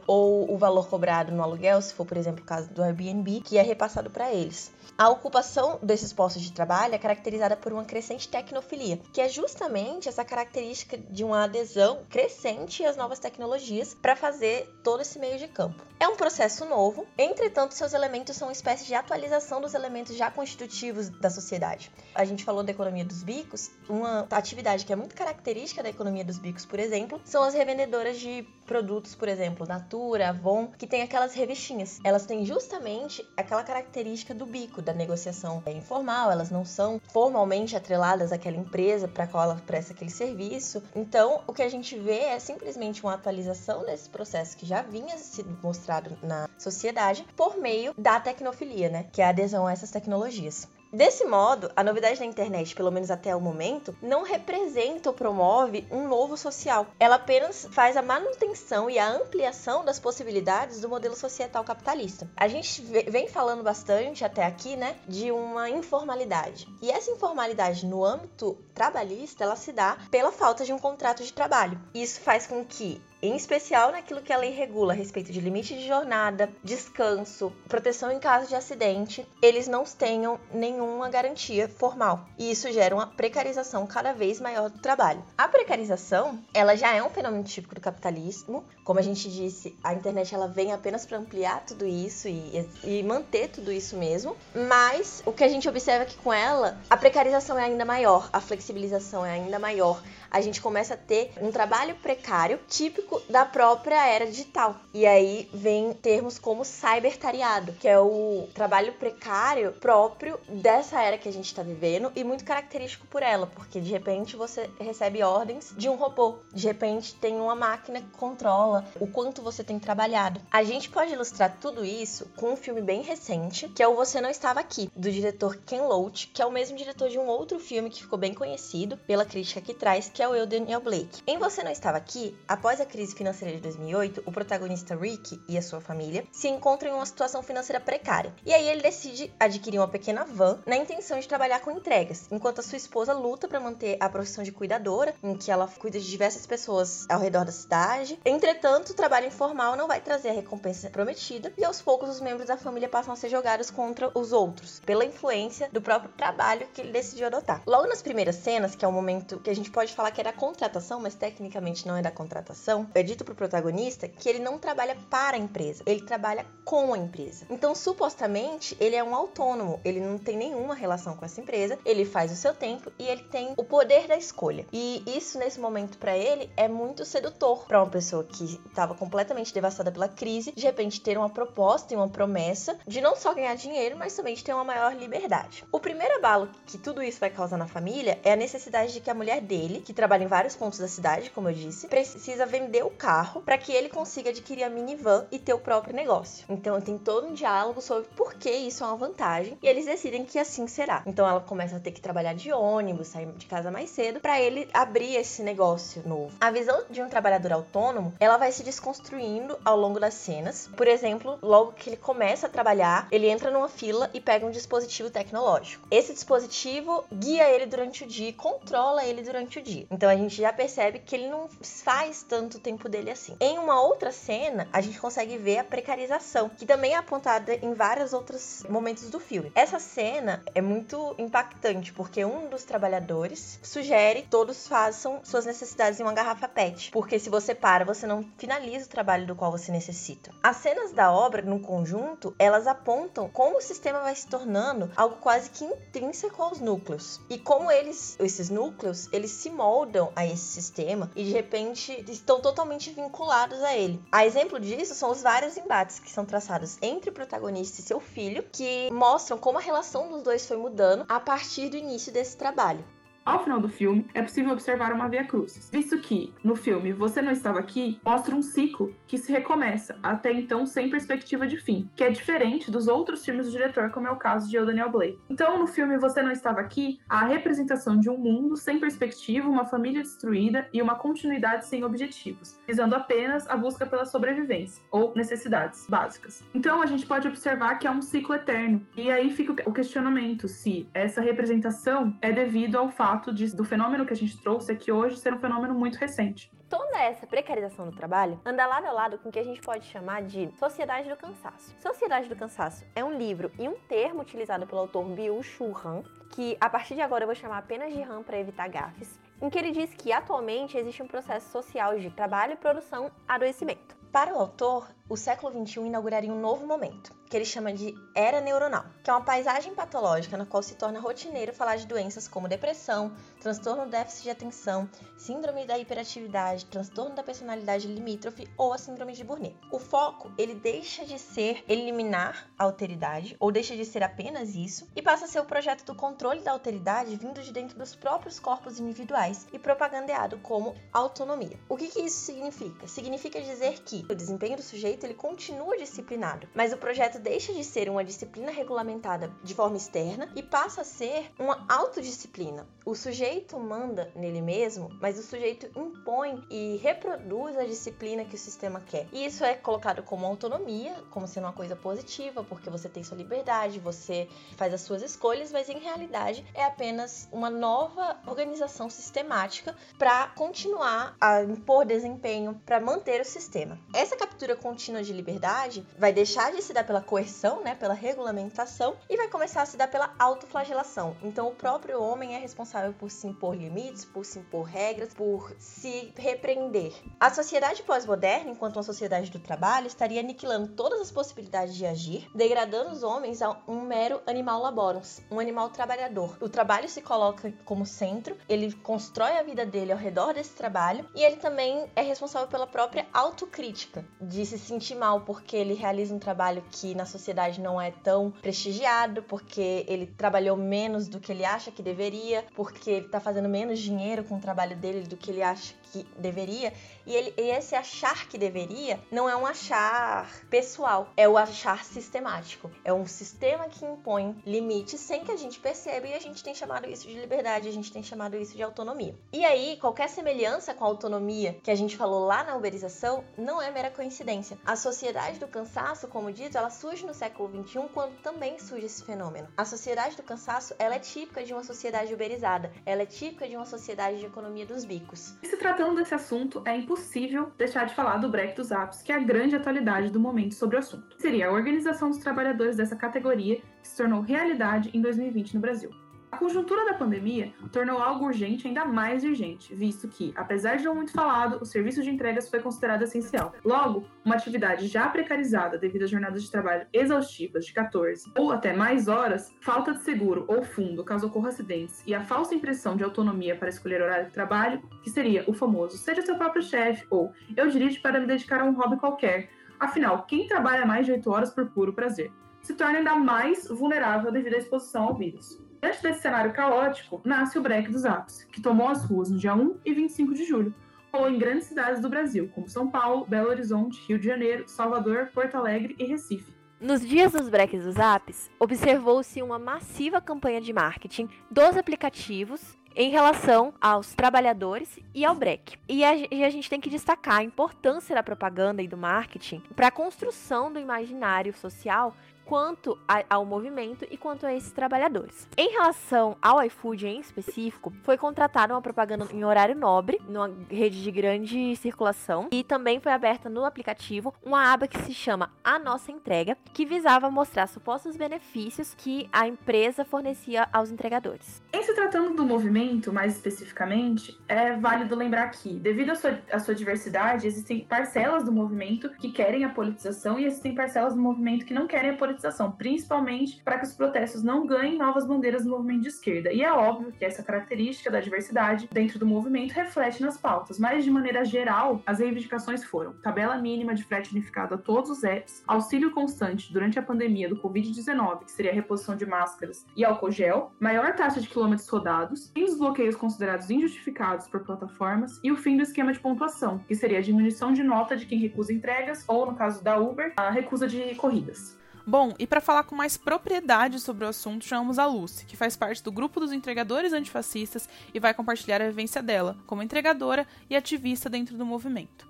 ou 0.06 0.52
o 0.52 0.58
valor 0.58 0.88
cobrado 0.88 1.32
no 1.32 1.42
aluguel, 1.42 1.80
se 1.80 1.94
for, 1.94 2.06
por 2.06 2.16
exemplo, 2.16 2.42
o 2.42 2.46
caso 2.46 2.68
do 2.72 2.82
Airbnb, 2.82 3.40
que 3.40 3.58
é 3.58 3.62
repassado 3.62 4.10
para 4.10 4.32
eles. 4.32 4.72
A 4.96 5.08
ocupação 5.08 5.78
desses 5.82 6.12
postos 6.12 6.42
de 6.42 6.52
trabalho 6.52 6.94
é 6.94 6.98
caracterizada 6.98 7.56
por 7.56 7.72
uma 7.72 7.84
crescente 7.84 8.28
tecnofilia, 8.28 8.98
que 9.12 9.20
é 9.20 9.28
justamente 9.28 10.08
essa 10.08 10.24
característica 10.24 10.96
de 10.96 11.24
uma 11.24 11.44
adesão 11.44 12.04
crescente 12.08 12.84
às 12.84 12.96
novas 12.96 13.18
tecnologias 13.18 13.94
para 13.94 14.16
fazer 14.16 14.68
todo 14.82 15.02
esse 15.02 15.18
meio 15.18 15.38
de 15.38 15.48
campo. 15.48 15.88
É 16.00 16.06
um 16.06 16.16
processo 16.16 16.64
novo, 16.64 17.06
entretanto, 17.16 17.74
seus 17.74 17.92
elementos 17.92 18.36
são 18.36 18.48
uma 18.48 18.52
espécie 18.52 18.86
de 18.86 18.94
atualização 18.94 19.60
dos 19.60 19.74
elementos 19.74 20.16
já 20.16 20.30
constitutivos 20.30 21.08
da 21.08 21.28
sociedade. 21.28 21.90
A 22.14 22.24
gente 22.24 22.44
falou 22.44 22.62
da 22.62 22.70
economia 22.70 23.04
dos 23.04 23.22
bicos, 23.22 23.70
uma 23.88 24.26
atividade 24.30 24.84
que 24.84 24.92
é 24.92 24.96
muito 24.96 25.16
característica 25.16 25.82
da 25.82 25.88
economia 25.88 26.24
dos 26.24 26.38
bicos, 26.38 26.64
por 26.64 26.78
exemplo, 26.78 27.20
são 27.24 27.42
as 27.42 27.54
revendedoras 27.54 28.18
de 28.18 28.46
produtos, 28.64 29.14
por 29.14 29.28
exemplo, 29.28 29.66
Natura, 29.66 30.28
Avon, 30.28 30.68
que 30.78 30.86
tem 30.86 31.02
aquelas 31.02 31.34
revistinhas. 31.34 31.98
Elas 32.04 32.26
têm 32.26 32.44
justamente 32.44 33.26
aquela 33.36 33.64
característica 33.64 34.34
do 34.34 34.46
bico, 34.46 34.77
da 34.82 34.92
negociação 34.92 35.62
informal, 35.66 36.30
elas 36.30 36.50
não 36.50 36.64
são 36.64 37.00
formalmente 37.12 37.76
atreladas 37.76 38.32
àquela 38.32 38.56
empresa 38.56 39.08
para 39.08 39.26
qual 39.26 39.44
ela 39.44 39.62
presta 39.66 39.92
aquele 39.92 40.10
serviço. 40.10 40.82
Então, 40.94 41.42
o 41.46 41.52
que 41.52 41.62
a 41.62 41.68
gente 41.68 41.98
vê 41.98 42.20
é 42.20 42.38
simplesmente 42.38 43.02
uma 43.02 43.14
atualização 43.14 43.84
desse 43.84 44.08
processo 44.08 44.56
que 44.56 44.66
já 44.66 44.82
vinha 44.82 45.16
sendo 45.18 45.58
mostrado 45.62 46.16
na 46.22 46.48
sociedade 46.58 47.26
por 47.36 47.56
meio 47.56 47.94
da 47.96 48.20
tecnofilia, 48.20 48.88
né? 48.88 49.06
Que 49.12 49.22
é 49.22 49.26
a 49.26 49.30
adesão 49.30 49.66
a 49.66 49.72
essas 49.72 49.90
tecnologias. 49.90 50.68
Desse 50.90 51.26
modo, 51.26 51.70
a 51.76 51.84
novidade 51.84 52.18
da 52.18 52.24
internet, 52.24 52.74
pelo 52.74 52.90
menos 52.90 53.10
até 53.10 53.36
o 53.36 53.40
momento, 53.40 53.94
não 54.00 54.22
representa 54.22 55.10
ou 55.10 55.14
promove 55.14 55.86
um 55.90 56.08
novo 56.08 56.34
social. 56.34 56.86
Ela 56.98 57.16
apenas 57.16 57.68
faz 57.72 57.94
a 57.94 58.00
manutenção 58.00 58.88
e 58.88 58.98
a 58.98 59.06
ampliação 59.06 59.84
das 59.84 60.00
possibilidades 60.00 60.80
do 60.80 60.88
modelo 60.88 61.14
societal 61.14 61.62
capitalista. 61.62 62.26
A 62.34 62.48
gente 62.48 62.80
vem 62.80 63.28
falando 63.28 63.62
bastante 63.62 64.24
até 64.24 64.46
aqui, 64.46 64.76
né, 64.76 64.96
de 65.06 65.30
uma 65.30 65.68
informalidade. 65.68 66.66
E 66.80 66.90
essa 66.90 67.10
informalidade 67.10 67.84
no 67.84 68.02
âmbito 68.02 68.56
trabalhista, 68.74 69.44
ela 69.44 69.56
se 69.56 69.72
dá 69.72 69.98
pela 70.10 70.32
falta 70.32 70.64
de 70.64 70.72
um 70.72 70.78
contrato 70.78 71.22
de 71.22 71.34
trabalho. 71.34 71.78
Isso 71.92 72.20
faz 72.20 72.46
com 72.46 72.64
que 72.64 72.98
em 73.20 73.34
especial 73.34 73.92
naquilo 73.92 74.22
que 74.22 74.32
a 74.32 74.38
lei 74.38 74.50
regula 74.50 74.92
a 74.92 74.96
respeito 74.96 75.32
de 75.32 75.40
limite 75.40 75.74
de 75.74 75.86
jornada, 75.86 76.48
descanso, 76.62 77.52
proteção 77.68 78.10
em 78.10 78.18
caso 78.18 78.48
de 78.48 78.54
acidente, 78.54 79.26
eles 79.42 79.66
não 79.66 79.84
tenham 79.84 80.38
nenhuma 80.52 81.08
garantia 81.08 81.68
formal. 81.68 82.26
E 82.38 82.50
isso 82.50 82.70
gera 82.72 82.94
uma 82.94 83.06
precarização 83.06 83.86
cada 83.86 84.12
vez 84.12 84.40
maior 84.40 84.70
do 84.70 84.78
trabalho. 84.78 85.22
A 85.36 85.48
precarização, 85.48 86.38
ela 86.54 86.76
já 86.76 86.94
é 86.94 87.02
um 87.02 87.10
fenômeno 87.10 87.42
típico 87.42 87.74
do 87.74 87.80
capitalismo. 87.80 88.64
Como 88.84 89.00
a 89.00 89.02
gente 89.02 89.28
disse, 89.30 89.76
a 89.82 89.94
internet 89.94 90.34
ela 90.34 90.46
vem 90.46 90.72
apenas 90.72 91.04
para 91.04 91.18
ampliar 91.18 91.64
tudo 91.66 91.86
isso 91.86 92.28
e, 92.28 92.68
e 92.84 93.02
manter 93.02 93.48
tudo 93.48 93.72
isso 93.72 93.96
mesmo. 93.96 94.36
Mas 94.54 95.22
o 95.26 95.32
que 95.32 95.44
a 95.44 95.48
gente 95.48 95.68
observa 95.68 96.04
é 96.04 96.06
que 96.06 96.16
com 96.18 96.32
ela, 96.32 96.78
a 96.88 96.96
precarização 96.96 97.58
é 97.58 97.64
ainda 97.64 97.84
maior, 97.84 98.28
a 98.32 98.40
flexibilização 98.40 99.26
é 99.26 99.32
ainda 99.32 99.58
maior. 99.58 100.02
A 100.30 100.40
gente 100.40 100.60
começa 100.60 100.94
a 100.94 100.96
ter 100.96 101.32
um 101.40 101.50
trabalho 101.50 101.94
precário 101.96 102.60
típico 102.68 103.20
da 103.28 103.44
própria 103.44 104.06
era 104.06 104.26
digital. 104.26 104.76
E 104.92 105.06
aí 105.06 105.48
vem 105.52 105.92
termos 105.92 106.38
como 106.38 106.64
cybertariado, 106.64 107.72
que 107.72 107.88
é 107.88 107.98
o 107.98 108.48
trabalho 108.54 108.92
precário 108.94 109.72
próprio 109.72 110.38
dessa 110.48 111.00
era 111.00 111.18
que 111.18 111.28
a 111.28 111.32
gente 111.32 111.46
está 111.46 111.62
vivendo 111.62 112.12
e 112.14 112.24
muito 112.24 112.44
característico 112.44 113.06
por 113.06 113.22
ela, 113.22 113.46
porque 113.46 113.80
de 113.80 113.90
repente 113.90 114.36
você 114.36 114.68
recebe 114.78 115.22
ordens 115.22 115.72
de 115.76 115.88
um 115.88 115.96
robô, 115.96 116.36
de 116.52 116.66
repente 116.66 117.14
tem 117.14 117.36
uma 117.36 117.54
máquina 117.54 118.00
que 118.00 118.10
controla 118.10 118.84
o 119.00 119.06
quanto 119.06 119.42
você 119.42 119.64
tem 119.64 119.78
trabalhado. 119.78 120.40
A 120.50 120.62
gente 120.62 120.90
pode 120.90 121.12
ilustrar 121.12 121.56
tudo 121.60 121.84
isso 121.84 122.26
com 122.36 122.52
um 122.52 122.56
filme 122.56 122.80
bem 122.80 123.02
recente, 123.02 123.68
que 123.68 123.82
é 123.82 123.88
o 123.88 123.96
Você 123.96 124.20
Não 124.20 124.30
Estava 124.30 124.60
Aqui, 124.60 124.90
do 124.94 125.10
diretor 125.10 125.56
Ken 125.66 125.82
Loach, 125.82 126.28
que 126.28 126.42
é 126.42 126.46
o 126.46 126.50
mesmo 126.50 126.76
diretor 126.76 127.08
de 127.08 127.18
um 127.18 127.26
outro 127.26 127.58
filme 127.58 127.90
que 127.90 128.02
ficou 128.02 128.18
bem 128.18 128.34
conhecido 128.34 128.96
pela 128.98 129.24
crítica 129.24 129.60
que 129.60 129.74
traz, 129.74 130.10
que 130.18 130.22
é 130.24 130.26
o 130.26 130.34
Eu 130.34 130.48
Daniel 130.48 130.80
Blake. 130.80 131.22
Em 131.28 131.38
Você 131.38 131.62
Não 131.62 131.70
Estava 131.70 131.96
Aqui, 131.96 132.36
após 132.48 132.80
a 132.80 132.84
crise 132.84 133.14
financeira 133.14 133.54
de 133.54 133.62
2008, 133.62 134.24
o 134.26 134.32
protagonista 134.32 134.96
Rick 134.96 135.40
e 135.48 135.56
a 135.56 135.62
sua 135.62 135.80
família 135.80 136.24
se 136.32 136.48
encontram 136.48 136.90
em 136.90 136.94
uma 136.94 137.06
situação 137.06 137.40
financeira 137.40 137.78
precária. 137.78 138.34
E 138.44 138.52
aí 138.52 138.68
ele 138.68 138.82
decide 138.82 139.32
adquirir 139.38 139.78
uma 139.78 139.86
pequena 139.86 140.24
van 140.24 140.58
na 140.66 140.76
intenção 140.76 141.20
de 141.20 141.28
trabalhar 141.28 141.60
com 141.60 141.70
entregas, 141.70 142.26
enquanto 142.32 142.58
a 142.58 142.64
sua 142.64 142.76
esposa 142.78 143.12
luta 143.12 143.46
para 143.46 143.60
manter 143.60 143.96
a 144.00 144.08
profissão 144.08 144.42
de 144.42 144.50
cuidadora, 144.50 145.14
em 145.22 145.36
que 145.36 145.52
ela 145.52 145.68
cuida 145.68 146.00
de 146.00 146.10
diversas 146.10 146.44
pessoas 146.48 147.06
ao 147.08 147.20
redor 147.20 147.44
da 147.44 147.52
cidade. 147.52 148.18
Entretanto, 148.24 148.90
o 148.90 148.94
trabalho 148.94 149.28
informal 149.28 149.76
não 149.76 149.86
vai 149.86 150.00
trazer 150.00 150.30
a 150.30 150.34
recompensa 150.34 150.90
prometida 150.90 151.52
e 151.56 151.64
aos 151.64 151.80
poucos 151.80 152.08
os 152.08 152.20
membros 152.20 152.48
da 152.48 152.56
família 152.56 152.88
passam 152.88 153.12
a 153.12 153.16
ser 153.16 153.28
jogados 153.28 153.70
contra 153.70 154.10
os 154.18 154.32
outros, 154.32 154.80
pela 154.84 155.04
influência 155.04 155.68
do 155.72 155.80
próprio 155.80 156.10
trabalho 156.16 156.66
que 156.74 156.80
ele 156.80 156.90
decidiu 156.90 157.28
adotar. 157.28 157.62
Logo 157.64 157.86
nas 157.86 158.02
primeiras 158.02 158.34
cenas, 158.34 158.74
que 158.74 158.84
é 158.84 158.88
o 158.88 158.92
momento 158.92 159.38
que 159.38 159.50
a 159.50 159.54
gente 159.54 159.70
pode 159.70 159.94
falar 159.94 160.07
que 160.10 160.20
era 160.20 160.32
contratação, 160.32 161.00
mas 161.00 161.14
tecnicamente 161.14 161.86
não 161.86 161.96
é 161.96 162.02
da 162.02 162.10
contratação, 162.10 162.88
é 162.94 163.02
dito 163.02 163.24
pro 163.24 163.34
protagonista 163.34 164.08
que 164.08 164.28
ele 164.28 164.38
não 164.38 164.58
trabalha 164.58 164.96
para 165.10 165.36
a 165.36 165.40
empresa, 165.40 165.82
ele 165.86 166.02
trabalha 166.02 166.46
com 166.64 166.92
a 166.92 166.98
empresa. 166.98 167.46
Então, 167.50 167.74
supostamente, 167.74 168.76
ele 168.80 168.96
é 168.96 169.02
um 169.02 169.14
autônomo, 169.14 169.80
ele 169.84 170.00
não 170.00 170.18
tem 170.18 170.36
nenhuma 170.36 170.74
relação 170.74 171.16
com 171.16 171.24
essa 171.24 171.40
empresa, 171.40 171.78
ele 171.84 172.04
faz 172.04 172.32
o 172.32 172.36
seu 172.36 172.54
tempo 172.54 172.92
e 172.98 173.06
ele 173.06 173.22
tem 173.24 173.54
o 173.56 173.64
poder 173.64 174.06
da 174.06 174.16
escolha. 174.16 174.66
E 174.72 175.02
isso 175.06 175.38
nesse 175.38 175.58
momento 175.60 175.98
para 175.98 176.16
ele 176.16 176.50
é 176.56 176.68
muito 176.68 177.04
sedutor 177.04 177.64
para 177.66 177.82
uma 177.82 177.90
pessoa 177.90 178.24
que 178.24 178.60
estava 178.66 178.94
completamente 178.94 179.52
devastada 179.52 179.90
pela 179.90 180.08
crise, 180.08 180.52
de 180.52 180.64
repente 180.64 181.00
ter 181.00 181.16
uma 181.16 181.30
proposta 181.30 181.92
e 181.92 181.96
uma 181.96 182.08
promessa 182.08 182.78
de 182.86 183.00
não 183.00 183.16
só 183.16 183.34
ganhar 183.34 183.54
dinheiro, 183.54 183.96
mas 183.96 184.14
também 184.14 184.34
de 184.34 184.44
ter 184.44 184.52
uma 184.52 184.64
maior 184.64 184.94
liberdade. 184.94 185.64
O 185.72 185.80
primeiro 185.80 186.16
abalo 186.16 186.48
que 186.66 186.78
tudo 186.78 187.02
isso 187.02 187.20
vai 187.20 187.30
causar 187.30 187.56
na 187.56 187.66
família 187.66 188.18
é 188.22 188.32
a 188.32 188.36
necessidade 188.36 188.92
de 188.92 189.00
que 189.00 189.10
a 189.10 189.14
mulher 189.14 189.40
dele, 189.40 189.80
que 189.80 189.92
trabalha 189.98 190.22
em 190.22 190.28
vários 190.28 190.54
pontos 190.54 190.78
da 190.78 190.86
cidade, 190.86 191.28
como 191.30 191.48
eu 191.48 191.52
disse, 191.52 191.88
precisa 191.88 192.46
vender 192.46 192.84
o 192.84 192.90
carro 192.90 193.42
para 193.42 193.58
que 193.58 193.72
ele 193.72 193.88
consiga 193.88 194.30
adquirir 194.30 194.62
a 194.62 194.70
minivan 194.70 195.26
e 195.28 195.40
ter 195.40 195.52
o 195.52 195.58
próprio 195.58 195.92
negócio. 195.92 196.46
Então 196.48 196.80
tem 196.80 196.96
todo 196.96 197.26
um 197.26 197.34
diálogo 197.34 197.80
sobre 197.80 198.08
por 198.14 198.34
que 198.34 198.48
isso 198.48 198.84
é 198.84 198.86
uma 198.86 198.94
vantagem 198.94 199.58
e 199.60 199.66
eles 199.66 199.86
decidem 199.86 200.24
que 200.24 200.38
assim 200.38 200.68
será. 200.68 201.02
Então 201.04 201.28
ela 201.28 201.40
começa 201.40 201.78
a 201.78 201.80
ter 201.80 201.90
que 201.90 202.00
trabalhar 202.00 202.32
de 202.32 202.52
ônibus, 202.52 203.08
sair 203.08 203.26
de 203.32 203.46
casa 203.46 203.72
mais 203.72 203.90
cedo 203.90 204.20
para 204.20 204.40
ele 204.40 204.68
abrir 204.72 205.16
esse 205.16 205.42
negócio 205.42 206.00
novo. 206.06 206.30
A 206.40 206.52
visão 206.52 206.80
de 206.88 207.02
um 207.02 207.08
trabalhador 207.08 207.50
autônomo, 207.50 208.14
ela 208.20 208.36
vai 208.36 208.52
se 208.52 208.62
desconstruindo 208.62 209.58
ao 209.64 209.76
longo 209.76 209.98
das 209.98 210.14
cenas. 210.14 210.70
Por 210.76 210.86
exemplo, 210.86 211.40
logo 211.42 211.72
que 211.72 211.90
ele 211.90 211.96
começa 211.96 212.46
a 212.46 212.50
trabalhar, 212.50 213.08
ele 213.10 213.28
entra 213.28 213.50
numa 213.50 213.68
fila 213.68 214.08
e 214.14 214.20
pega 214.20 214.46
um 214.46 214.52
dispositivo 214.52 215.10
tecnológico. 215.10 215.88
Esse 215.90 216.12
dispositivo 216.12 217.04
guia 217.12 217.50
ele 217.50 217.66
durante 217.66 218.04
o 218.04 218.06
dia, 218.06 218.32
controla 218.32 219.04
ele 219.04 219.22
durante 219.22 219.58
o 219.58 219.62
dia. 219.62 219.87
Então 219.90 220.08
a 220.08 220.16
gente 220.16 220.36
já 220.36 220.52
percebe 220.52 220.98
que 220.98 221.16
ele 221.16 221.28
não 221.28 221.48
faz 221.62 222.22
tanto 222.22 222.58
tempo 222.58 222.88
dele 222.88 223.10
assim. 223.10 223.36
Em 223.40 223.58
uma 223.58 223.80
outra 223.80 224.12
cena, 224.12 224.68
a 224.72 224.80
gente 224.80 225.00
consegue 225.00 225.38
ver 225.38 225.58
a 225.58 225.64
precarização, 225.64 226.48
que 226.50 226.66
também 226.66 226.92
é 226.92 226.96
apontada 226.96 227.54
em 227.54 227.72
vários 227.72 228.12
outros 228.12 228.64
momentos 228.68 229.08
do 229.10 229.18
filme. 229.18 229.50
Essa 229.54 229.78
cena 229.78 230.42
é 230.54 230.60
muito 230.60 231.14
impactante 231.18 231.92
porque 231.92 232.24
um 232.24 232.48
dos 232.48 232.64
trabalhadores 232.64 233.58
sugere 233.62 234.22
que 234.22 234.28
todos 234.28 234.68
façam 234.68 235.20
suas 235.24 235.46
necessidades 235.46 235.98
em 235.98 236.02
uma 236.02 236.12
garrafa 236.12 236.48
PET, 236.48 236.90
porque 236.90 237.18
se 237.18 237.30
você 237.30 237.54
para, 237.54 237.84
você 237.84 238.06
não 238.06 238.24
finaliza 238.36 238.86
o 238.86 238.90
trabalho 238.90 239.26
do 239.26 239.34
qual 239.34 239.50
você 239.50 239.72
necessita. 239.72 240.30
As 240.42 240.56
cenas 240.56 240.92
da 240.92 241.10
obra 241.10 241.42
no 241.42 241.60
conjunto, 241.60 242.34
elas 242.38 242.66
apontam 242.66 243.28
como 243.28 243.58
o 243.58 243.62
sistema 243.62 244.00
vai 244.00 244.14
se 244.14 244.26
tornando 244.26 244.90
algo 244.96 245.16
quase 245.16 245.50
que 245.50 245.64
intrínseco 245.64 246.42
aos 246.42 246.60
núcleos 246.60 247.20
e 247.30 247.38
como 247.38 247.70
eles, 247.70 248.16
esses 248.20 248.50
núcleos, 248.50 249.08
eles 249.12 249.30
se 249.30 249.50
moldam 249.50 249.77
a 250.16 250.26
esse 250.26 250.44
sistema 250.44 251.10
e 251.14 251.24
de 251.24 251.30
repente 251.30 252.04
estão 252.08 252.40
totalmente 252.40 252.90
vinculados 252.90 253.62
a 253.62 253.76
ele. 253.76 254.02
A 254.10 254.26
exemplo 254.26 254.58
disso 254.58 254.94
são 254.94 255.10
os 255.10 255.22
vários 255.22 255.56
embates 255.56 255.98
que 255.98 256.10
são 256.10 256.24
traçados 256.24 256.78
entre 256.82 257.10
o 257.10 257.12
protagonista 257.12 257.80
e 257.80 257.84
seu 257.84 258.00
filho, 258.00 258.44
que 258.52 258.90
mostram 258.90 259.38
como 259.38 259.58
a 259.58 259.62
relação 259.62 260.10
dos 260.10 260.22
dois 260.22 260.46
foi 260.46 260.56
mudando 260.56 261.04
a 261.08 261.20
partir 261.20 261.68
do 261.68 261.76
início 261.76 262.12
desse 262.12 262.36
trabalho. 262.36 262.84
Ao 263.24 263.44
final 263.44 263.60
do 263.60 263.68
filme, 263.68 264.06
é 264.14 264.22
possível 264.22 264.52
observar 264.52 264.92
uma 264.92 265.08
via 265.08 265.24
crucis, 265.24 265.68
visto 265.70 265.98
que, 265.98 266.32
no 266.42 266.56
filme 266.56 266.92
Você 266.92 267.20
Não 267.20 267.30
Estava 267.30 267.58
Aqui, 267.58 268.00
mostra 268.04 268.34
um 268.34 268.40
ciclo 268.40 268.94
que 269.06 269.18
se 269.18 269.30
recomeça, 269.30 269.98
até 270.02 270.32
então 270.32 270.64
sem 270.64 270.88
perspectiva 270.88 271.46
de 271.46 271.58
fim, 271.58 271.90
que 271.94 272.04
é 272.04 272.10
diferente 272.10 272.70
dos 272.70 272.88
outros 272.88 273.24
filmes 273.24 273.46
do 273.46 273.52
diretor, 273.52 273.90
como 273.90 274.06
é 274.06 274.10
o 274.10 274.16
caso 274.16 274.48
de 274.48 274.56
Eu, 274.56 274.64
Daniel 274.64 274.90
Blake. 274.90 275.18
Então, 275.28 275.58
no 275.58 275.66
filme 275.66 275.98
Você 275.98 276.22
Não 276.22 276.32
Estava 276.32 276.60
Aqui, 276.60 277.00
há 277.08 277.20
a 277.20 277.26
representação 277.26 277.98
de 277.98 278.08
um 278.08 278.16
mundo 278.16 278.56
sem 278.56 278.80
perspectiva, 278.80 279.48
uma 279.48 279.66
família 279.66 280.02
destruída 280.02 280.66
e 280.72 280.80
uma 280.80 280.94
continuidade 280.94 281.66
sem 281.66 281.84
objetivos, 281.84 282.58
visando 282.66 282.94
apenas 282.94 283.46
a 283.48 283.56
busca 283.56 283.84
pela 283.84 284.06
sobrevivência, 284.06 284.82
ou 284.90 285.12
necessidades 285.14 285.86
básicas. 285.86 286.42
Então, 286.54 286.80
a 286.80 286.86
gente 286.86 287.04
pode 287.04 287.28
observar 287.28 287.78
que 287.78 287.86
é 287.86 287.90
um 287.90 288.00
ciclo 288.00 288.34
eterno, 288.34 288.86
e 288.96 289.10
aí 289.10 289.30
fica 289.30 289.68
o 289.68 289.72
questionamento 289.72 290.48
se 290.48 290.88
essa 290.94 291.20
representação 291.20 292.16
é 292.22 292.32
devido 292.32 292.76
ao 292.76 292.88
fato 292.88 293.17
fato 293.18 293.32
de, 293.32 293.54
do 293.54 293.64
fenômeno 293.64 294.06
que 294.06 294.12
a 294.12 294.16
gente 294.16 294.38
trouxe 294.38 294.70
aqui 294.70 294.92
hoje 294.92 295.16
ser 295.16 295.34
um 295.34 295.38
fenômeno 295.38 295.74
muito 295.74 295.96
recente. 295.96 296.50
Toda 296.68 296.98
essa 296.98 297.26
precarização 297.26 297.86
do 297.86 297.96
trabalho 297.96 298.40
anda 298.44 298.64
lado 298.66 298.86
a 298.86 298.92
lado 298.92 299.18
com 299.18 299.28
o 299.28 299.32
que 299.32 299.38
a 299.38 299.44
gente 299.44 299.60
pode 299.60 299.86
chamar 299.86 300.22
de 300.22 300.50
Sociedade 300.56 301.08
do 301.08 301.16
Cansaço. 301.16 301.74
Sociedade 301.80 302.28
do 302.28 302.36
Cansaço 302.36 302.84
é 302.94 303.02
um 303.02 303.16
livro 303.16 303.50
e 303.58 303.68
um 303.68 303.74
termo 303.88 304.20
utilizado 304.20 304.66
pelo 304.66 304.82
autor 304.82 305.04
Byung-Chul 305.04 305.76
Han, 305.84 306.02
que 306.30 306.56
a 306.60 306.70
partir 306.70 306.94
de 306.94 307.00
agora 307.00 307.24
eu 307.24 307.26
vou 307.26 307.34
chamar 307.34 307.58
apenas 307.58 307.92
de 307.92 308.00
Han 308.02 308.22
para 308.22 308.38
evitar 308.38 308.68
gafes, 308.68 309.18
em 309.42 309.50
que 309.50 309.58
ele 309.58 309.72
diz 309.72 309.92
que 309.94 310.12
atualmente 310.12 310.76
existe 310.76 311.02
um 311.02 311.08
processo 311.08 311.50
social 311.50 311.98
de 311.98 312.10
trabalho, 312.10 312.56
produção, 312.56 313.10
adoecimento. 313.26 313.96
Para 314.12 314.32
o 314.32 314.38
autor, 314.38 314.86
o 315.08 315.16
século 315.16 315.66
XXI 315.66 315.86
inauguraria 315.86 316.32
um 316.32 316.40
novo 316.40 316.66
momento, 316.66 317.16
que 317.28 317.36
ele 317.36 317.44
chama 317.44 317.72
de 317.72 317.94
era 318.14 318.40
neuronal, 318.40 318.84
que 319.02 319.10
é 319.10 319.12
uma 319.12 319.24
paisagem 319.24 319.74
patológica 319.74 320.36
na 320.36 320.44
qual 320.44 320.62
se 320.62 320.74
torna 320.74 321.00
rotineiro 321.00 321.52
falar 321.52 321.76
de 321.76 321.86
doenças 321.86 322.28
como 322.28 322.48
depressão, 322.48 323.12
transtorno 323.40 323.86
déficit 323.86 324.24
de 324.24 324.30
atenção, 324.30 324.88
síndrome 325.16 325.66
da 325.66 325.78
hiperatividade, 325.78 326.66
transtorno 326.66 327.14
da 327.14 327.22
personalidade 327.22 327.86
limítrofe 327.86 328.48
ou 328.56 328.72
a 328.72 328.78
síndrome 328.78 329.14
de 329.14 329.24
Burnet. 329.24 329.56
O 329.72 329.78
foco, 329.78 330.30
ele 330.36 330.54
deixa 330.54 331.04
de 331.04 331.18
ser 331.18 331.64
eliminar 331.68 332.50
a 332.58 332.64
alteridade, 332.64 333.36
ou 333.38 333.52
deixa 333.52 333.76
de 333.76 333.84
ser 333.84 334.02
apenas 334.02 334.54
isso, 334.54 334.88
e 334.94 335.02
passa 335.02 335.24
a 335.24 335.28
ser 335.28 335.40
o 335.40 335.44
projeto 335.44 335.84
do 335.84 335.94
controle 335.94 336.40
da 336.40 336.52
alteridade 336.52 337.16
vindo 337.16 337.42
de 337.42 337.52
dentro 337.52 337.78
dos 337.78 337.94
próprios 337.94 338.38
corpos 338.38 338.78
individuais 338.78 339.46
e 339.52 339.58
propagandeado 339.58 340.38
como 340.38 340.74
autonomia. 340.92 341.58
O 341.68 341.76
que, 341.76 341.88
que 341.88 342.00
isso 342.00 342.20
significa? 342.20 342.86
Significa 342.86 343.40
dizer 343.40 343.80
que 343.80 344.04
o 344.10 344.14
desempenho 344.14 344.56
do 344.56 344.62
sujeito 344.62 344.97
ele 345.04 345.14
continua 345.14 345.76
disciplinado, 345.76 346.48
mas 346.54 346.72
o 346.72 346.76
projeto 346.76 347.18
deixa 347.18 347.52
de 347.52 347.64
ser 347.64 347.88
uma 347.88 348.04
disciplina 348.04 348.50
regulamentada 348.50 349.32
de 349.42 349.54
forma 349.54 349.76
externa 349.76 350.30
e 350.34 350.42
passa 350.42 350.82
a 350.82 350.84
ser 350.84 351.30
uma 351.38 351.64
autodisciplina. 351.68 352.66
O 352.84 352.94
sujeito 352.94 353.58
manda 353.58 354.10
nele 354.14 354.40
mesmo, 354.40 354.88
mas 355.00 355.18
o 355.18 355.22
sujeito 355.22 355.66
impõe 355.78 356.42
e 356.50 356.76
reproduz 356.82 357.56
a 357.56 357.64
disciplina 357.64 358.24
que 358.24 358.34
o 358.34 358.38
sistema 358.38 358.80
quer. 358.80 359.06
E 359.12 359.26
isso 359.26 359.44
é 359.44 359.54
colocado 359.54 360.02
como 360.02 360.26
autonomia, 360.26 360.94
como 361.10 361.28
sendo 361.28 361.44
uma 361.44 361.52
coisa 361.52 361.76
positiva, 361.76 362.42
porque 362.42 362.70
você 362.70 362.88
tem 362.88 363.04
sua 363.04 363.16
liberdade, 363.16 363.78
você 363.78 364.26
faz 364.56 364.72
as 364.72 364.80
suas 364.80 365.02
escolhas, 365.02 365.52
mas 365.52 365.68
em 365.68 365.78
realidade 365.78 366.44
é 366.54 366.64
apenas 366.64 367.28
uma 367.30 367.50
nova 367.50 368.18
organização 368.26 368.88
sistemática 368.88 369.76
para 369.98 370.28
continuar 370.28 371.14
a 371.20 371.42
impor 371.42 371.84
desempenho, 371.84 372.60
para 372.64 372.80
manter 372.80 373.20
o 373.20 373.24
sistema. 373.24 373.78
Essa 373.94 374.16
captura 374.16 374.56
contínua 374.56 374.87
de 374.88 375.12
liberdade 375.12 375.86
vai 375.98 376.12
deixar 376.12 376.52
de 376.52 376.62
se 376.62 376.72
dar 376.72 376.84
pela 376.84 377.00
coerção, 377.00 377.62
né, 377.62 377.74
pela 377.74 377.94
regulamentação, 377.94 378.96
e 379.08 379.16
vai 379.16 379.28
começar 379.28 379.62
a 379.62 379.66
se 379.66 379.76
dar 379.76 379.88
pela 379.88 380.14
autoflagelação. 380.18 381.16
Então, 381.22 381.48
o 381.48 381.54
próprio 381.54 382.02
homem 382.02 382.34
é 382.34 382.38
responsável 382.38 382.92
por 382.94 383.10
se 383.10 383.26
impor 383.26 383.54
limites, 383.54 384.04
por 384.04 384.24
se 384.24 384.38
impor 384.38 384.64
regras, 384.64 385.12
por 385.12 385.54
se 385.58 386.12
repreender. 386.16 386.94
A 387.20 387.30
sociedade 387.30 387.82
pós-moderna, 387.82 388.50
enquanto 388.50 388.76
uma 388.76 388.82
sociedade 388.82 389.30
do 389.30 389.38
trabalho, 389.38 389.86
estaria 389.86 390.20
aniquilando 390.20 390.68
todas 390.68 391.00
as 391.00 391.10
possibilidades 391.10 391.74
de 391.74 391.84
agir, 391.84 392.28
degradando 392.34 392.90
os 392.90 393.02
homens 393.02 393.42
a 393.42 393.56
um 393.66 393.82
mero 393.82 394.20
animal 394.26 394.62
laborans, 394.62 395.20
um 395.30 395.38
animal 395.38 395.68
trabalhador. 395.70 396.36
O 396.40 396.48
trabalho 396.48 396.88
se 396.88 397.02
coloca 397.02 397.52
como 397.64 397.84
centro, 397.84 398.36
ele 398.48 398.72
constrói 398.72 399.32
a 399.38 399.42
vida 399.42 399.66
dele 399.66 399.92
ao 399.92 399.98
redor 399.98 400.34
desse 400.34 400.54
trabalho 400.54 401.08
e 401.14 401.22
ele 401.22 401.36
também 401.36 401.90
é 401.94 402.02
responsável 402.02 402.48
pela 402.48 402.66
própria 402.66 403.06
autocrítica, 403.12 404.04
de 404.20 404.44
se 404.46 404.58
sentir 404.78 404.94
mal 404.94 405.22
porque 405.22 405.56
ele 405.56 405.74
realiza 405.74 406.14
um 406.14 406.20
trabalho 406.20 406.62
que 406.70 406.94
na 406.94 407.04
sociedade 407.04 407.60
não 407.60 407.80
é 407.80 407.90
tão 407.90 408.30
prestigiado, 408.30 409.22
porque 409.24 409.84
ele 409.88 410.06
trabalhou 410.06 410.56
menos 410.56 411.08
do 411.08 411.18
que 411.18 411.32
ele 411.32 411.44
acha 411.44 411.72
que 411.72 411.82
deveria, 411.82 412.44
porque 412.54 412.88
ele 412.90 413.08
tá 413.08 413.18
fazendo 413.18 413.48
menos 413.48 413.80
dinheiro 413.80 414.22
com 414.22 414.36
o 414.36 414.40
trabalho 414.40 414.76
dele 414.76 415.00
do 415.00 415.16
que 415.16 415.32
ele 415.32 415.42
acha 415.42 415.74
que 415.92 416.06
deveria. 416.16 416.72
E, 417.06 417.14
ele, 417.14 417.34
e 417.36 417.50
esse 417.50 417.74
achar 417.74 418.28
que 418.28 418.36
deveria 418.36 419.00
não 419.10 419.28
é 419.28 419.34
um 419.34 419.46
achar 419.46 420.30
pessoal, 420.50 421.08
é 421.16 421.28
o 421.28 421.36
achar 421.36 421.84
sistemático. 421.84 422.70
É 422.84 422.92
um 422.92 423.06
sistema 423.06 423.68
que 423.68 423.84
impõe 423.84 424.36
limites 424.46 425.00
sem 425.00 425.24
que 425.24 425.32
a 425.32 425.36
gente 425.36 425.58
perceba 425.58 426.06
e 426.06 426.14
a 426.14 426.20
gente 426.20 426.44
tem 426.44 426.54
chamado 426.54 426.88
isso 426.88 427.08
de 427.08 427.18
liberdade, 427.18 427.68
a 427.68 427.72
gente 427.72 427.90
tem 427.90 428.02
chamado 428.02 428.36
isso 428.36 428.54
de 428.54 428.62
autonomia. 428.62 429.14
E 429.32 429.44
aí, 429.44 429.76
qualquer 429.80 430.08
semelhança 430.08 430.74
com 430.74 430.84
a 430.84 430.88
autonomia 430.88 431.54
que 431.62 431.70
a 431.70 431.74
gente 431.74 431.96
falou 431.96 432.26
lá 432.26 432.44
na 432.44 432.54
uberização 432.56 433.24
não 433.36 433.60
é 433.60 433.70
mera 433.70 433.90
coincidência. 433.90 434.58
A 434.68 434.76
sociedade 434.76 435.40
do 435.40 435.48
cansaço, 435.48 436.06
como 436.08 436.30
diz, 436.30 436.54
ela 436.54 436.68
surge 436.68 437.06
no 437.06 437.14
século 437.14 437.64
XXI 437.66 437.88
quando 437.90 438.12
também 438.20 438.58
surge 438.58 438.84
esse 438.84 439.02
fenômeno. 439.02 439.48
A 439.56 439.64
sociedade 439.64 440.14
do 440.14 440.22
cansaço, 440.22 440.74
ela 440.78 440.96
é 440.96 440.98
típica 440.98 441.42
de 441.42 441.54
uma 441.54 441.64
sociedade 441.64 442.12
uberizada, 442.12 442.70
ela 442.84 443.00
é 443.00 443.06
típica 443.06 443.48
de 443.48 443.56
uma 443.56 443.64
sociedade 443.64 444.18
de 444.18 444.26
economia 444.26 444.66
dos 444.66 444.84
bicos. 444.84 445.38
E 445.42 445.46
se 445.46 445.56
tratando 445.56 445.94
desse 445.94 446.14
assunto, 446.14 446.62
é 446.66 446.76
impossível 446.76 447.50
deixar 447.56 447.86
de 447.86 447.94
falar 447.94 448.18
do 448.18 448.28
break 448.28 448.56
dos 448.56 448.70
apps, 448.70 449.00
que 449.00 449.10
é 449.10 449.14
a 449.14 449.20
grande 449.20 449.56
atualidade 449.56 450.10
do 450.10 450.20
momento 450.20 450.54
sobre 450.54 450.76
o 450.76 450.80
assunto. 450.80 451.16
Seria 451.18 451.48
a 451.48 451.52
organização 451.52 452.10
dos 452.10 452.18
trabalhadores 452.18 452.76
dessa 452.76 452.94
categoria 452.94 453.62
que 453.80 453.88
se 453.88 453.96
tornou 453.96 454.20
realidade 454.20 454.90
em 454.92 455.00
2020 455.00 455.54
no 455.54 455.60
Brasil. 455.62 456.07
A 456.30 456.36
conjuntura 456.36 456.84
da 456.84 456.94
pandemia 456.94 457.52
tornou 457.72 457.98
algo 457.98 458.26
urgente 458.26 458.66
ainda 458.66 458.84
mais 458.84 459.24
urgente, 459.24 459.74
visto 459.74 460.06
que, 460.08 460.32
apesar 460.36 460.76
de 460.76 460.84
não 460.84 460.94
muito 460.94 461.12
falado, 461.12 461.58
o 461.60 461.64
serviço 461.64 462.02
de 462.02 462.10
entregas 462.10 462.50
foi 462.50 462.60
considerado 462.60 463.02
essencial. 463.02 463.54
Logo, 463.64 464.04
uma 464.24 464.34
atividade 464.34 464.86
já 464.88 465.08
precarizada 465.08 465.78
devido 465.78 466.02
às 466.02 466.10
jornadas 466.10 466.42
de 466.42 466.50
trabalho 466.50 466.86
exaustivas 466.92 467.64
de 467.64 467.72
14 467.72 468.30
ou 468.36 468.52
até 468.52 468.74
mais 468.74 469.08
horas, 469.08 469.54
falta 469.60 469.92
de 469.92 470.02
seguro 470.02 470.44
ou 470.48 470.62
fundo 470.62 471.02
caso 471.02 471.26
ocorra 471.26 471.48
acidentes 471.48 472.02
e 472.06 472.14
a 472.14 472.20
falsa 472.20 472.54
impressão 472.54 472.94
de 472.94 473.04
autonomia 473.04 473.56
para 473.56 473.70
escolher 473.70 474.02
horário 474.02 474.26
de 474.26 474.32
trabalho, 474.32 474.82
que 475.02 475.10
seria 475.10 475.44
o 475.46 475.52
famoso 475.52 475.96
seja 475.96 476.22
seu 476.22 476.36
próprio 476.36 476.62
chefe 476.62 477.06
ou 477.10 477.32
eu 477.56 477.68
dirijo 477.68 478.02
para 478.02 478.20
me 478.20 478.26
dedicar 478.26 478.60
a 478.60 478.64
um 478.64 478.72
hobby 478.72 478.96
qualquer. 478.96 479.48
Afinal, 479.80 480.24
quem 480.24 480.46
trabalha 480.46 480.84
mais 480.84 481.06
de 481.06 481.12
8 481.12 481.30
horas 481.30 481.50
por 481.50 481.70
puro 481.70 481.92
prazer? 481.92 482.30
Se 482.60 482.74
torna 482.74 482.98
ainda 482.98 483.14
mais 483.14 483.68
vulnerável 483.68 484.30
devido 484.30 484.54
à 484.54 484.58
exposição 484.58 485.04
ao 485.04 485.14
vírus. 485.14 485.58
Diante 485.80 486.02
desse 486.02 486.22
cenário 486.22 486.52
caótico, 486.52 487.20
nasce 487.24 487.56
o 487.56 487.62
break 487.62 487.90
dos 487.90 488.04
apps, 488.04 488.44
que 488.44 488.60
tomou 488.60 488.88
as 488.88 489.04
ruas 489.04 489.30
no 489.30 489.38
dia 489.38 489.54
1 489.54 489.78
e 489.84 489.94
25 489.94 490.34
de 490.34 490.44
julho, 490.44 490.74
ou 491.12 491.30
em 491.30 491.38
grandes 491.38 491.68
cidades 491.68 492.02
do 492.02 492.08
Brasil, 492.08 492.50
como 492.52 492.68
São 492.68 492.90
Paulo, 492.90 493.24
Belo 493.26 493.48
Horizonte, 493.48 494.00
Rio 494.08 494.18
de 494.18 494.26
Janeiro, 494.26 494.66
Salvador, 494.66 495.30
Porto 495.32 495.54
Alegre 495.54 495.94
e 495.96 496.04
Recife. 496.04 496.52
Nos 496.80 497.06
dias 497.06 497.32
dos 497.32 497.48
breaks 497.48 497.84
dos 497.84 497.96
apps, 497.96 498.50
observou-se 498.58 499.40
uma 499.40 499.58
massiva 499.58 500.20
campanha 500.20 500.60
de 500.60 500.72
marketing 500.72 501.28
dos 501.50 501.76
aplicativos 501.76 502.76
em 502.94 503.10
relação 503.10 503.72
aos 503.80 504.14
trabalhadores 504.14 504.98
e 505.14 505.24
ao 505.24 505.34
break. 505.34 505.78
E 505.88 506.04
a, 506.04 506.16
e 506.16 506.44
a 506.44 506.50
gente 506.50 506.68
tem 506.68 506.80
que 506.80 506.90
destacar 506.90 507.38
a 507.38 507.44
importância 507.44 508.14
da 508.14 508.22
propaganda 508.22 508.82
e 508.82 508.88
do 508.88 508.96
marketing 508.96 509.62
para 509.76 509.86
a 509.86 509.92
construção 509.92 510.72
do 510.72 510.80
imaginário 510.80 511.52
social 511.54 512.14
quanto 512.48 512.98
a, 513.06 513.22
ao 513.28 513.44
movimento 513.44 514.06
e 514.10 514.16
quanto 514.16 514.46
a 514.46 514.54
esses 514.54 514.72
trabalhadores. 514.72 515.46
Em 515.54 515.70
relação 515.70 516.34
ao 516.40 516.64
iFood 516.64 517.06
em 517.06 517.20
específico, 517.20 517.92
foi 518.02 518.16
contratada 518.16 518.72
uma 518.72 518.80
propaganda 518.80 519.28
em 519.30 519.44
horário 519.44 519.74
nobre, 519.74 520.18
numa 520.26 520.50
rede 520.70 521.02
de 521.02 521.10
grande 521.10 521.76
circulação, 521.76 522.48
e 522.50 522.64
também 522.64 523.00
foi 523.00 523.12
aberta 523.12 523.50
no 523.50 523.66
aplicativo 523.66 524.32
uma 524.42 524.72
aba 524.72 524.88
que 524.88 524.98
se 525.02 525.12
chama 525.12 525.52
A 525.62 525.78
Nossa 525.78 526.10
Entrega, 526.10 526.56
que 526.72 526.86
visava 526.86 527.30
mostrar 527.30 527.66
supostos 527.66 528.16
benefícios 528.16 528.94
que 528.94 529.28
a 529.30 529.46
empresa 529.46 530.02
fornecia 530.02 530.66
aos 530.72 530.90
entregadores. 530.90 531.62
Em 531.70 531.82
se 531.82 531.94
tratando 531.94 532.34
do 532.34 532.46
movimento, 532.46 533.12
mais 533.12 533.34
especificamente, 533.34 534.40
é 534.48 534.72
válido 534.72 535.14
lembrar 535.14 535.50
que, 535.50 535.74
devido 535.74 536.12
à 536.12 536.14
sua, 536.14 536.38
à 536.50 536.58
sua 536.58 536.74
diversidade, 536.74 537.46
existem 537.46 537.80
parcelas 537.80 538.42
do 538.42 538.50
movimento 538.50 539.10
que 539.18 539.30
querem 539.30 539.64
a 539.64 539.68
politização 539.68 540.38
e 540.38 540.46
existem 540.46 540.74
parcelas 540.74 541.14
do 541.14 541.20
movimento 541.20 541.66
que 541.66 541.74
não 541.74 541.86
querem 541.86 542.10
a 542.10 542.16
politização 542.16 542.37
politização, 542.38 542.70
principalmente 542.70 543.60
para 543.62 543.78
que 543.78 543.84
os 543.84 543.92
protestos 543.92 544.42
não 544.42 544.66
ganhem 544.66 544.96
novas 544.96 545.26
bandeiras 545.26 545.64
do 545.64 545.70
movimento 545.70 546.02
de 546.02 546.08
esquerda. 546.08 546.52
E 546.52 546.62
é 546.62 546.72
óbvio 546.72 547.12
que 547.12 547.24
essa 547.24 547.42
característica 547.42 548.10
da 548.10 548.20
diversidade 548.20 548.88
dentro 548.92 549.18
do 549.18 549.26
movimento 549.26 549.72
reflete 549.72 550.22
nas 550.22 550.38
pautas, 550.38 550.78
mas 550.78 551.04
de 551.04 551.10
maneira 551.10 551.44
geral, 551.44 552.00
as 552.06 552.20
reivindicações 552.20 552.84
foram 552.84 553.12
tabela 553.14 553.56
mínima 553.58 553.94
de 553.94 554.04
frete 554.04 554.30
unificado 554.30 554.76
a 554.76 554.78
todos 554.78 555.10
os 555.10 555.24
apps, 555.24 555.62
auxílio 555.66 556.12
constante 556.12 556.72
durante 556.72 556.98
a 556.98 557.02
pandemia 557.02 557.48
do 557.48 557.60
Covid-19, 557.60 558.44
que 558.44 558.52
seria 558.52 558.70
a 558.70 558.74
reposição 558.74 559.16
de 559.16 559.26
máscaras 559.26 559.84
e 559.96 560.04
álcool 560.04 560.30
gel, 560.30 560.72
maior 560.78 561.14
taxa 561.14 561.40
de 561.40 561.48
quilômetros 561.48 561.88
rodados, 561.88 562.50
fim 562.54 562.64
dos 562.64 562.78
bloqueios 562.78 563.16
considerados 563.16 563.70
injustificados 563.70 564.46
por 564.46 564.60
plataformas 564.60 565.40
e 565.42 565.50
o 565.50 565.56
fim 565.56 565.76
do 565.76 565.82
esquema 565.82 566.12
de 566.12 566.20
pontuação, 566.20 566.78
que 566.86 566.94
seria 566.94 567.18
a 567.18 567.22
diminuição 567.22 567.72
de 567.72 567.82
nota 567.82 568.16
de 568.16 568.26
quem 568.26 568.38
recusa 568.38 568.72
entregas 568.72 569.24
ou, 569.26 569.46
no 569.46 569.56
caso 569.56 569.82
da 569.82 569.98
Uber, 569.98 570.32
a 570.36 570.50
recusa 570.50 570.86
de 570.86 571.14
corridas. 571.16 571.78
Bom, 572.08 572.32
e 572.38 572.46
para 572.46 572.62
falar 572.62 572.84
com 572.84 572.96
mais 572.96 573.18
propriedade 573.18 574.00
sobre 574.00 574.24
o 574.24 574.28
assunto, 574.28 574.64
chamamos 574.64 574.98
a 574.98 575.04
Lucy, 575.04 575.44
que 575.44 575.58
faz 575.58 575.76
parte 575.76 576.02
do 576.02 576.10
grupo 576.10 576.40
dos 576.40 576.52
entregadores 576.52 577.12
antifascistas 577.12 577.86
e 578.14 578.18
vai 578.18 578.32
compartilhar 578.32 578.80
a 578.80 578.86
vivência 578.86 579.22
dela 579.22 579.58
como 579.66 579.82
entregadora 579.82 580.46
e 580.70 580.74
ativista 580.74 581.28
dentro 581.28 581.58
do 581.58 581.66
movimento. 581.66 582.26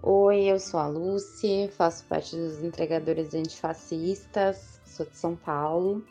Oi, 0.00 0.44
eu 0.44 0.60
sou 0.60 0.78
a 0.78 0.86
Lucy, 0.86 1.68
faço 1.76 2.04
parte 2.04 2.36
dos 2.36 2.62
entregadores 2.62 3.34
antifascistas, 3.34 4.80
sou 4.84 5.04
de 5.04 5.16
São 5.16 5.34
Paulo. 5.34 6.04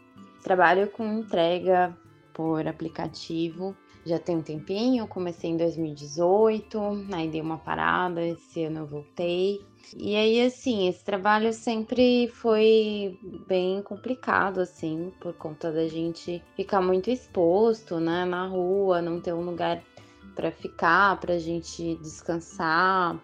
Trabalho 0.43 0.89
com 0.89 1.19
entrega 1.19 1.97
por 2.33 2.67
aplicativo 2.67 3.73
já 4.05 4.19
tem 4.19 4.37
um 4.37 4.41
tempinho, 4.41 5.07
comecei 5.07 5.49
em 5.49 5.57
2018, 5.57 6.79
aí 7.11 7.27
dei 7.27 7.41
uma 7.41 7.57
parada, 7.57 8.23
esse 8.23 8.63
ano 8.63 8.81
eu 8.81 8.85
voltei. 8.85 9.65
E 9.97 10.15
aí, 10.15 10.45
assim, 10.45 10.87
esse 10.87 11.03
trabalho 11.03 11.51
sempre 11.53 12.27
foi 12.27 13.19
bem 13.47 13.81
complicado, 13.81 14.59
assim, 14.59 15.11
por 15.19 15.33
conta 15.33 15.71
da 15.71 15.87
gente 15.87 16.43
ficar 16.55 16.81
muito 16.81 17.09
exposto, 17.09 17.99
né, 17.99 18.25
na 18.25 18.47
rua, 18.47 19.01
não 19.01 19.19
ter 19.19 19.33
um 19.33 19.43
lugar 19.43 19.81
para 20.35 20.51
ficar, 20.51 21.19
para 21.19 21.35
a 21.35 21.39
gente 21.39 21.95
descansar, 21.95 23.19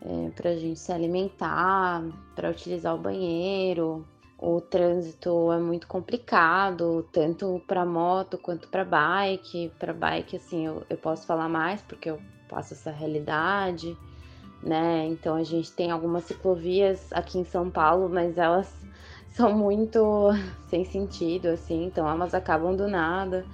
é, 0.00 0.30
para 0.30 0.50
a 0.50 0.56
gente 0.56 0.78
se 0.78 0.92
alimentar, 0.92 2.04
para 2.34 2.50
utilizar 2.50 2.94
o 2.94 2.98
banheiro. 2.98 4.06
O 4.44 4.60
trânsito 4.60 5.52
é 5.52 5.58
muito 5.58 5.86
complicado, 5.86 7.08
tanto 7.12 7.62
para 7.64 7.86
moto 7.86 8.36
quanto 8.36 8.66
para 8.68 8.84
bike. 8.84 9.70
Para 9.78 9.92
bike, 9.92 10.36
assim, 10.36 10.66
eu, 10.66 10.82
eu 10.90 10.96
posso 10.96 11.24
falar 11.26 11.48
mais 11.48 11.80
porque 11.82 12.10
eu 12.10 12.20
passo 12.48 12.74
essa 12.74 12.90
realidade 12.90 13.96
né? 14.62 15.06
Então 15.06 15.34
a 15.34 15.42
gente 15.42 15.72
tem 15.72 15.90
algumas 15.90 16.24
ciclovias 16.24 17.12
aqui 17.12 17.38
em 17.38 17.44
São 17.44 17.68
Paulo, 17.68 18.08
mas 18.08 18.38
elas 18.38 18.72
são 19.34 19.52
muito 19.52 20.30
sem 20.68 20.84
sentido, 20.84 21.48
assim, 21.48 21.84
então 21.84 22.08
elas 22.08 22.32
acabam 22.32 22.76
do 22.76 22.86
nada. 22.86 23.44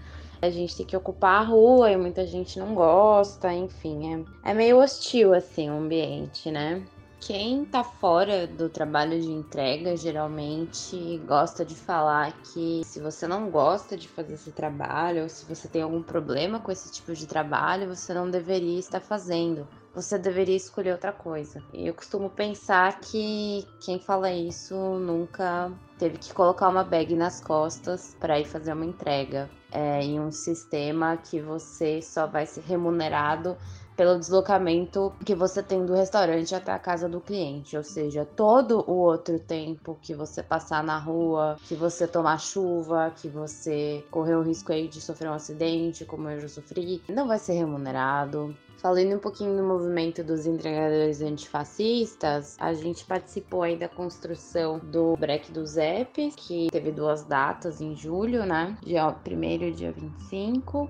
A 0.41 0.51
gente 0.51 0.77
tem 0.77 0.87
que 0.87 0.97
ocupar 0.97 1.43
a 1.43 1.45
rua 1.45 1.91
e 1.91 1.97
muita 1.97 2.25
gente 2.25 2.61
não 2.61 2.73
gosta, 2.73 3.53
enfim, 3.53 4.25
é, 4.45 4.51
é 4.51 4.55
meio 4.55 4.79
hostil 4.79 5.35
assim 5.35 5.69
o 5.69 5.79
ambiente, 5.79 6.51
né? 6.51 6.85
Quem 7.21 7.65
tá 7.65 7.83
fora 7.83 8.47
do 8.47 8.69
trabalho 8.69 9.21
de 9.21 9.31
entrega 9.31 9.97
geralmente 9.97 11.19
gosta 11.27 11.65
de 11.65 11.75
falar 11.75 12.33
que 12.43 12.83
se 12.85 13.01
você 13.01 13.27
não 13.27 13.51
gosta 13.51 13.97
de 13.97 14.09
fazer 14.09 14.35
esse 14.35 14.53
trabalho, 14.53 15.23
ou 15.23 15.29
se 15.29 15.45
você 15.45 15.69
tem 15.69 15.83
algum 15.83 16.03
problema 16.03 16.61
com 16.61 16.71
esse 16.71 16.93
tipo 16.93 17.13
de 17.15 17.27
trabalho, 17.27 17.95
você 17.95 18.15
não 18.15 18.31
deveria 18.31 18.79
estar 18.79 19.01
fazendo 19.01 19.67
você 19.95 20.17
deveria 20.17 20.55
escolher 20.55 20.93
outra 20.93 21.13
coisa. 21.13 21.61
Eu 21.75 21.93
costumo 21.93 22.31
pensar 22.31 23.01
que 23.01 23.67
quem 23.81 23.99
fala 23.99 24.31
isso 24.31 24.77
nunca 24.77 25.73
teve 25.99 26.19
que 26.19 26.33
colocar 26.33 26.69
uma 26.69 26.85
bag 26.85 27.17
nas 27.17 27.41
costas 27.41 28.17
para 28.21 28.39
ir 28.39 28.45
fazer 28.45 28.73
uma 28.73 28.85
entrega 28.85 29.51
é, 29.73 30.01
em 30.01 30.21
um 30.21 30.31
sistema 30.31 31.17
que 31.17 31.41
você 31.41 32.01
só 32.01 32.29
vai 32.29 32.47
ser 32.47 32.61
remunerado 32.61 33.57
pelo 33.99 34.17
deslocamento 34.17 35.13
que 35.25 35.35
você 35.35 35.61
tem 35.61 35.85
do 35.85 35.93
restaurante 35.93 36.55
até 36.55 36.71
a 36.71 36.79
casa 36.79 37.09
do 37.09 37.21
cliente, 37.21 37.77
ou 37.77 37.83
seja, 37.83 38.25
todo 38.25 38.85
o 38.89 38.95
outro 38.95 39.41
tempo 39.41 39.99
que 40.01 40.15
você 40.15 40.41
passar 40.41 40.85
na 40.85 41.01
rua, 41.01 41.57
que 41.65 41.75
você 41.75 42.07
tomar 42.07 42.39
chuva, 42.39 43.13
que 43.17 43.29
você 43.29 44.05
correr 44.09 44.37
o 44.37 44.43
risco 44.43 44.73
aí 44.73 44.87
de 44.87 45.01
sofrer 45.01 45.29
um 45.29 45.35
acidente, 45.35 46.05
como 46.05 46.31
eu 46.31 46.39
já 46.39 46.49
sofri, 46.49 47.03
não 47.09 47.27
vai 47.27 47.41
ser 47.41 47.55
remunerado. 47.55 48.55
Falando 48.77 49.17
um 49.17 49.19
pouquinho 49.19 49.57
do 49.57 49.65
movimento 49.65 50.23
dos 50.23 50.47
entregadores 50.47 51.21
antifascistas, 51.21 52.57
a 52.61 52.73
gente 52.75 53.05
participou 53.05 53.65
aí 53.65 53.77
da 53.77 53.89
construção 53.89 54.79
do 54.79 55.17
break 55.17 55.51
do 55.51 55.67
ZEP, 55.67 56.31
que 56.37 56.69
teve 56.71 56.93
duas 56.93 57.25
datas 57.25 57.81
em 57.81 57.97
julho, 57.97 58.47
né? 58.47 58.79
Dia 58.81 59.09
1 59.09 59.43
e 59.65 59.73
dia 59.73 59.91
25. 59.91 60.89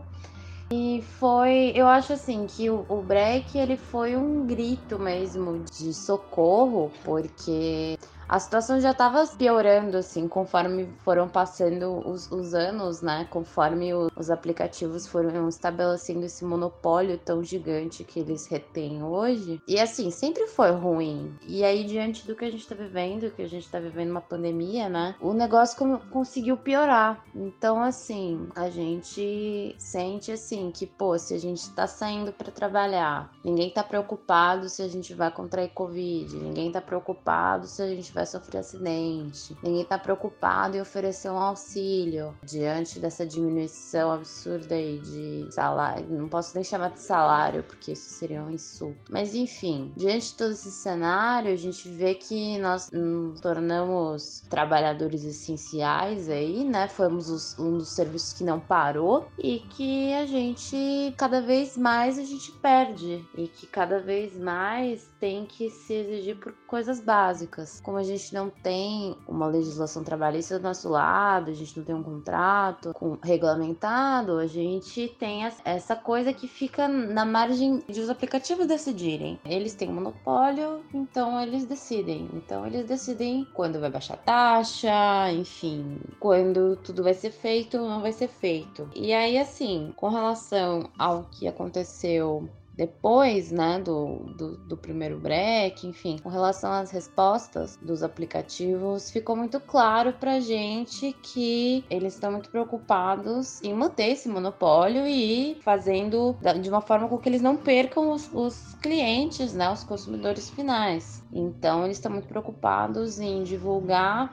E 0.70 1.00
foi, 1.02 1.72
eu 1.74 1.86
acho 1.88 2.12
assim 2.12 2.46
que 2.46 2.68
o, 2.68 3.02
break 3.02 3.56
ele 3.56 3.76
foi 3.76 4.16
um 4.16 4.46
grito 4.46 4.98
mesmo 4.98 5.64
de 5.64 5.94
socorro, 5.94 6.92
porque 7.02 7.94
a 8.28 8.38
situação 8.38 8.78
já 8.78 8.90
estava 8.90 9.26
piorando, 9.26 9.96
assim, 9.96 10.28
conforme 10.28 10.88
foram 11.04 11.28
passando 11.28 12.06
os, 12.06 12.30
os 12.30 12.52
anos, 12.52 13.00
né? 13.00 13.26
Conforme 13.30 13.94
o, 13.94 14.10
os 14.14 14.30
aplicativos 14.30 15.06
foram 15.06 15.48
estabelecendo 15.48 16.26
esse 16.26 16.44
monopólio 16.44 17.16
tão 17.18 17.42
gigante 17.42 18.04
que 18.04 18.20
eles 18.20 18.46
retêm 18.46 19.02
hoje. 19.02 19.62
E 19.66 19.80
assim, 19.80 20.10
sempre 20.10 20.46
foi 20.46 20.70
ruim. 20.72 21.34
E 21.46 21.64
aí, 21.64 21.84
diante 21.84 22.26
do 22.26 22.36
que 22.36 22.44
a 22.44 22.50
gente 22.50 22.60
está 22.60 22.74
vivendo, 22.74 23.30
que 23.30 23.42
a 23.42 23.48
gente 23.48 23.64
está 23.64 23.80
vivendo 23.80 24.10
uma 24.10 24.20
pandemia, 24.20 24.88
né? 24.88 25.14
O 25.20 25.32
negócio 25.32 25.98
conseguiu 26.10 26.56
piorar. 26.56 27.24
Então, 27.34 27.82
assim, 27.82 28.46
a 28.54 28.68
gente 28.68 29.74
sente 29.78 30.32
assim 30.32 30.70
que, 30.70 30.86
pô, 30.86 31.18
se 31.18 31.32
a 31.32 31.38
gente 31.38 31.62
está 31.62 31.86
saindo 31.86 32.30
para 32.32 32.50
trabalhar, 32.52 33.32
ninguém 33.42 33.68
está 33.68 33.82
preocupado 33.82 34.68
se 34.68 34.82
a 34.82 34.88
gente 34.88 35.14
vai 35.14 35.30
contrair 35.30 35.70
Covid, 35.70 36.36
ninguém 36.36 36.66
está 36.66 36.80
preocupado 36.80 37.66
se 37.66 37.80
a 37.80 37.86
gente 37.86 38.12
sofrer 38.26 38.58
acidente. 38.58 39.56
Ninguém 39.62 39.82
está 39.82 39.98
preocupado 39.98 40.76
em 40.76 40.80
oferecer 40.80 41.30
um 41.30 41.38
auxílio 41.38 42.36
diante 42.42 42.98
dessa 42.98 43.26
diminuição 43.26 44.12
absurda 44.12 44.74
aí 44.74 44.98
de 44.98 45.48
salário. 45.52 46.06
Não 46.08 46.28
posso 46.28 46.54
nem 46.54 46.64
chamar 46.64 46.90
de 46.90 47.00
salário, 47.00 47.62
porque 47.62 47.92
isso 47.92 48.10
seria 48.10 48.42
um 48.42 48.50
insulto. 48.50 49.10
Mas 49.10 49.34
enfim, 49.34 49.92
diante 49.96 50.28
de 50.28 50.34
todo 50.34 50.52
esse 50.52 50.70
cenário, 50.70 51.52
a 51.52 51.56
gente 51.56 51.88
vê 51.88 52.14
que 52.14 52.58
nós 52.58 52.90
nos 52.90 53.40
tornamos 53.40 54.42
trabalhadores 54.48 55.24
essenciais 55.24 56.28
aí, 56.28 56.64
né? 56.64 56.88
Fomos 56.88 57.30
os, 57.30 57.58
um 57.58 57.78
dos 57.78 57.88
serviços 57.88 58.32
que 58.32 58.44
não 58.44 58.60
parou 58.60 59.28
e 59.38 59.60
que 59.60 60.12
a 60.14 60.26
gente 60.26 61.14
cada 61.16 61.40
vez 61.40 61.76
mais 61.76 62.18
a 62.18 62.24
gente 62.24 62.52
perde 62.52 63.24
e 63.36 63.48
que 63.48 63.66
cada 63.66 63.98
vez 64.00 64.36
mais 64.36 65.10
tem 65.18 65.46
que 65.46 65.70
se 65.70 65.94
exigir 65.94 66.36
por 66.36 66.52
coisas 66.66 67.00
básicas, 67.00 67.80
como 67.80 67.96
a 67.96 68.02
gente 68.08 68.34
não 68.34 68.50
tem 68.50 69.16
uma 69.26 69.46
legislação 69.46 70.02
trabalhista 70.02 70.58
do 70.58 70.62
nosso 70.62 70.88
lado, 70.88 71.50
a 71.50 71.54
gente 71.54 71.76
não 71.76 71.84
tem 71.84 71.94
um 71.94 72.02
contrato 72.02 72.92
com, 72.94 73.16
regulamentado, 73.22 74.38
a 74.38 74.46
gente 74.46 75.08
tem 75.18 75.44
essa 75.64 75.96
coisa 75.96 76.32
que 76.32 76.48
fica 76.48 76.88
na 76.88 77.24
margem 77.24 77.82
de 77.88 78.00
os 78.00 78.10
aplicativos 78.10 78.66
decidirem. 78.66 79.38
Eles 79.44 79.74
têm 79.74 79.88
um 79.88 79.94
monopólio, 79.94 80.82
então 80.92 81.40
eles 81.40 81.64
decidem. 81.64 82.28
Então 82.32 82.66
eles 82.66 82.86
decidem 82.86 83.46
quando 83.54 83.80
vai 83.80 83.90
baixar 83.90 84.14
a 84.14 84.18
taxa, 84.18 85.32
enfim, 85.32 86.00
quando 86.18 86.76
tudo 86.76 87.02
vai 87.02 87.14
ser 87.14 87.30
feito 87.30 87.78
ou 87.78 87.88
não 87.88 88.00
vai 88.00 88.12
ser 88.12 88.28
feito. 88.28 88.88
E 88.94 89.12
aí, 89.12 89.38
assim, 89.38 89.92
com 89.96 90.08
relação 90.08 90.88
ao 90.98 91.24
que 91.24 91.46
aconteceu 91.46 92.48
depois, 92.78 93.50
né, 93.50 93.80
do, 93.80 94.20
do, 94.36 94.56
do, 94.56 94.76
primeiro 94.76 95.18
break, 95.18 95.84
enfim, 95.84 96.16
com 96.22 96.28
relação 96.28 96.70
às 96.70 96.92
respostas 96.92 97.76
dos 97.82 98.04
aplicativos, 98.04 99.10
ficou 99.10 99.34
muito 99.34 99.58
claro 99.58 100.12
pra 100.12 100.38
gente 100.38 101.12
que 101.20 101.84
eles 101.90 102.14
estão 102.14 102.30
muito 102.30 102.48
preocupados 102.48 103.60
em 103.64 103.74
manter 103.74 104.10
esse 104.10 104.28
monopólio 104.28 105.08
e 105.08 105.56
fazendo 105.60 106.36
de 106.62 106.68
uma 106.68 106.80
forma 106.80 107.08
com 107.08 107.18
que 107.18 107.28
eles 107.28 107.42
não 107.42 107.56
percam 107.56 108.12
os, 108.12 108.32
os 108.32 108.74
clientes, 108.80 109.52
né, 109.54 109.68
os 109.72 109.82
consumidores 109.82 110.48
finais. 110.48 111.24
Então, 111.32 111.84
eles 111.84 111.96
estão 111.96 112.12
muito 112.12 112.28
preocupados 112.28 113.18
em 113.18 113.42
divulgar 113.42 114.32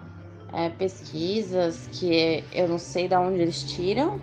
é, 0.53 0.69
pesquisas 0.69 1.89
que 1.91 2.43
eu 2.53 2.67
não 2.67 2.77
sei 2.77 3.07
de 3.07 3.15
onde 3.15 3.41
eles 3.41 3.63
tiram, 3.63 4.21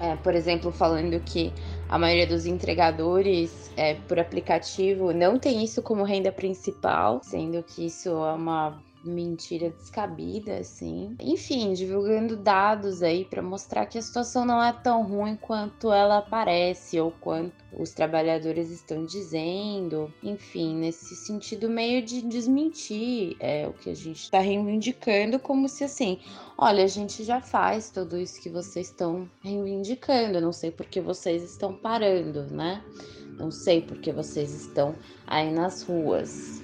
é, 0.00 0.16
por 0.16 0.34
exemplo, 0.34 0.72
falando 0.72 1.20
que 1.20 1.52
a 1.88 1.98
maioria 1.98 2.26
dos 2.26 2.46
entregadores 2.46 3.70
é, 3.76 3.94
por 3.94 4.18
aplicativo 4.18 5.12
não 5.12 5.38
tem 5.38 5.62
isso 5.64 5.82
como 5.82 6.02
renda 6.02 6.32
principal, 6.32 7.20
sendo 7.22 7.62
que 7.62 7.86
isso 7.86 8.08
é 8.08 8.32
uma 8.32 8.82
mentira 9.04 9.70
descabida, 9.70 10.58
assim. 10.58 11.16
Enfim, 11.20 11.72
divulgando 11.72 12.36
dados 12.36 13.02
aí 13.02 13.24
para 13.24 13.42
mostrar 13.42 13.86
que 13.86 13.98
a 13.98 14.02
situação 14.02 14.44
não 14.44 14.62
é 14.62 14.72
tão 14.72 15.02
ruim 15.04 15.36
quanto 15.36 15.92
ela 15.92 16.22
parece 16.22 16.98
ou 16.98 17.10
quanto 17.10 17.54
os 17.78 17.90
trabalhadores 17.90 18.70
estão 18.70 19.04
dizendo. 19.04 20.12
Enfim, 20.22 20.76
nesse 20.76 21.14
sentido 21.16 21.68
meio 21.68 22.02
de 22.02 22.22
desmentir 22.22 23.36
é, 23.40 23.66
o 23.66 23.72
que 23.72 23.90
a 23.90 23.94
gente 23.94 24.22
está 24.22 24.38
reivindicando, 24.38 25.38
como 25.38 25.68
se 25.68 25.84
assim, 25.84 26.18
olha, 26.56 26.84
a 26.84 26.88
gente 26.88 27.24
já 27.24 27.40
faz 27.40 27.90
tudo 27.90 28.18
isso 28.18 28.40
que 28.40 28.48
vocês 28.48 28.86
estão 28.86 29.28
reivindicando. 29.42 30.40
Não 30.40 30.52
sei 30.52 30.70
por 30.70 30.86
que 30.86 31.00
vocês 31.00 31.42
estão 31.42 31.74
parando, 31.74 32.44
né? 32.44 32.82
Não 33.38 33.50
sei 33.50 33.82
por 33.82 33.98
que 33.98 34.12
vocês 34.12 34.52
estão 34.54 34.94
aí 35.26 35.50
nas 35.50 35.82
ruas. 35.82 36.63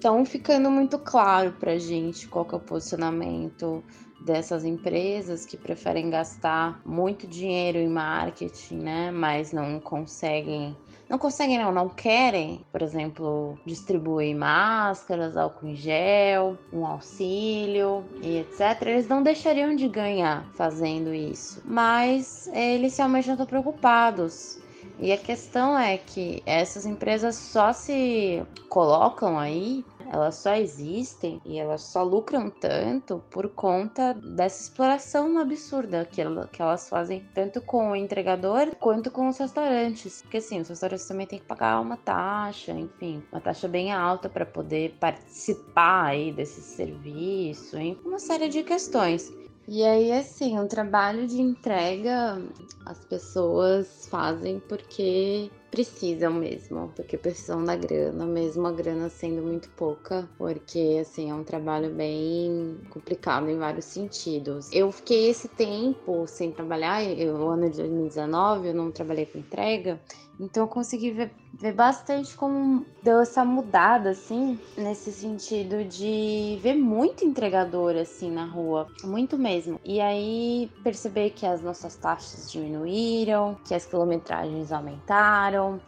Então, 0.00 0.24
ficando 0.24 0.70
muito 0.70 0.98
claro 0.98 1.52
para 1.60 1.72
a 1.72 1.78
gente 1.78 2.26
qual 2.26 2.48
é 2.50 2.56
o 2.56 2.58
posicionamento 2.58 3.84
dessas 4.24 4.64
empresas 4.64 5.44
que 5.44 5.58
preferem 5.58 6.08
gastar 6.08 6.80
muito 6.86 7.26
dinheiro 7.26 7.76
em 7.76 7.86
marketing, 7.86 8.76
né? 8.76 9.10
Mas 9.10 9.52
não 9.52 9.78
conseguem, 9.78 10.74
não 11.06 11.18
conseguem 11.18 11.58
não, 11.58 11.70
não 11.70 11.86
querem, 11.86 12.64
por 12.72 12.80
exemplo, 12.80 13.58
distribuir 13.66 14.34
máscaras, 14.34 15.36
álcool 15.36 15.66
em 15.66 15.76
gel, 15.76 16.56
um 16.72 16.86
auxílio 16.86 18.02
e 18.22 18.38
etc. 18.38 18.80
Eles 18.86 19.06
não 19.06 19.22
deixariam 19.22 19.76
de 19.76 19.86
ganhar 19.86 20.46
fazendo 20.54 21.12
isso, 21.12 21.60
mas 21.66 22.48
eles 22.54 22.96
realmente 22.96 23.26
não 23.26 23.34
estão 23.34 23.46
preocupados 23.46 24.59
e 25.00 25.12
a 25.12 25.16
questão 25.16 25.78
é 25.78 25.96
que 25.96 26.42
essas 26.44 26.84
empresas 26.84 27.34
só 27.34 27.72
se 27.72 28.42
colocam 28.68 29.38
aí, 29.38 29.84
elas 30.12 30.34
só 30.34 30.54
existem 30.54 31.40
e 31.44 31.56
elas 31.58 31.82
só 31.82 32.02
lucram 32.02 32.50
tanto 32.50 33.22
por 33.30 33.48
conta 33.48 34.12
dessa 34.12 34.62
exploração 34.62 35.38
absurda 35.38 36.04
que, 36.04 36.20
elas 36.20 36.88
fazem 36.88 37.24
tanto 37.32 37.60
com 37.60 37.92
o 37.92 37.96
entregador 37.96 38.74
quanto 38.76 39.10
com 39.10 39.28
os 39.28 39.38
restaurantes. 39.38 40.20
Porque 40.22 40.38
assim, 40.38 40.60
os 40.60 40.68
restaurantes 40.68 41.06
também 41.06 41.26
têm 41.26 41.38
que 41.38 41.44
pagar 41.44 41.80
uma 41.80 41.96
taxa, 41.96 42.72
enfim, 42.72 43.22
uma 43.30 43.40
taxa 43.40 43.68
bem 43.68 43.92
alta 43.92 44.28
para 44.28 44.44
poder 44.44 44.96
participar 44.98 46.06
aí 46.06 46.32
desse 46.32 46.60
serviço, 46.60 47.78
em 47.78 47.96
uma 48.04 48.18
série 48.18 48.48
de 48.48 48.64
questões. 48.64 49.32
E 49.72 49.84
aí, 49.84 50.10
assim, 50.10 50.58
um 50.58 50.66
trabalho 50.66 51.28
de 51.28 51.40
entrega 51.40 52.42
as 52.84 53.04
pessoas 53.04 54.04
fazem 54.10 54.58
porque 54.58 55.48
precisam 55.70 56.32
mesmo, 56.32 56.92
porque 56.96 57.16
precisam 57.16 57.64
da 57.64 57.76
grana, 57.76 58.26
mesmo 58.26 58.66
a 58.66 58.72
grana 58.72 59.08
sendo 59.08 59.40
muito 59.42 59.68
pouca, 59.76 60.28
porque 60.36 60.98
assim 61.00 61.30
é 61.30 61.34
um 61.34 61.44
trabalho 61.44 61.88
bem 61.94 62.78
complicado 62.90 63.48
em 63.48 63.58
vários 63.58 63.84
sentidos. 63.84 64.72
Eu 64.72 64.90
fiquei 64.90 65.30
esse 65.30 65.46
tempo 65.46 66.26
sem 66.26 66.50
trabalhar, 66.50 67.04
no 67.04 67.48
ano 67.48 67.70
de 67.70 67.76
2019 67.76 68.70
eu 68.70 68.74
não 68.74 68.90
trabalhei 68.90 69.26
com 69.26 69.38
entrega, 69.38 70.00
então 70.40 70.64
eu 70.64 70.68
consegui 70.68 71.10
ver, 71.10 71.32
ver 71.52 71.72
bastante 71.72 72.34
como 72.34 72.86
deu 73.02 73.20
essa 73.20 73.44
mudada, 73.44 74.10
assim, 74.10 74.58
nesse 74.76 75.12
sentido 75.12 75.84
de 75.84 76.58
ver 76.62 76.74
muito 76.74 77.24
entregador, 77.24 77.94
assim, 77.96 78.30
na 78.30 78.46
rua. 78.46 78.88
Muito 79.04 79.38
mesmo. 79.38 79.78
E 79.84 80.00
aí 80.00 80.70
perceber 80.82 81.30
que 81.30 81.44
as 81.44 81.60
nossas 81.60 81.94
taxas 81.96 82.50
diminuíram, 82.50 83.56
que 83.66 83.74
as 83.74 83.84
quilometragens 83.84 84.72
aumentaram 84.72 85.78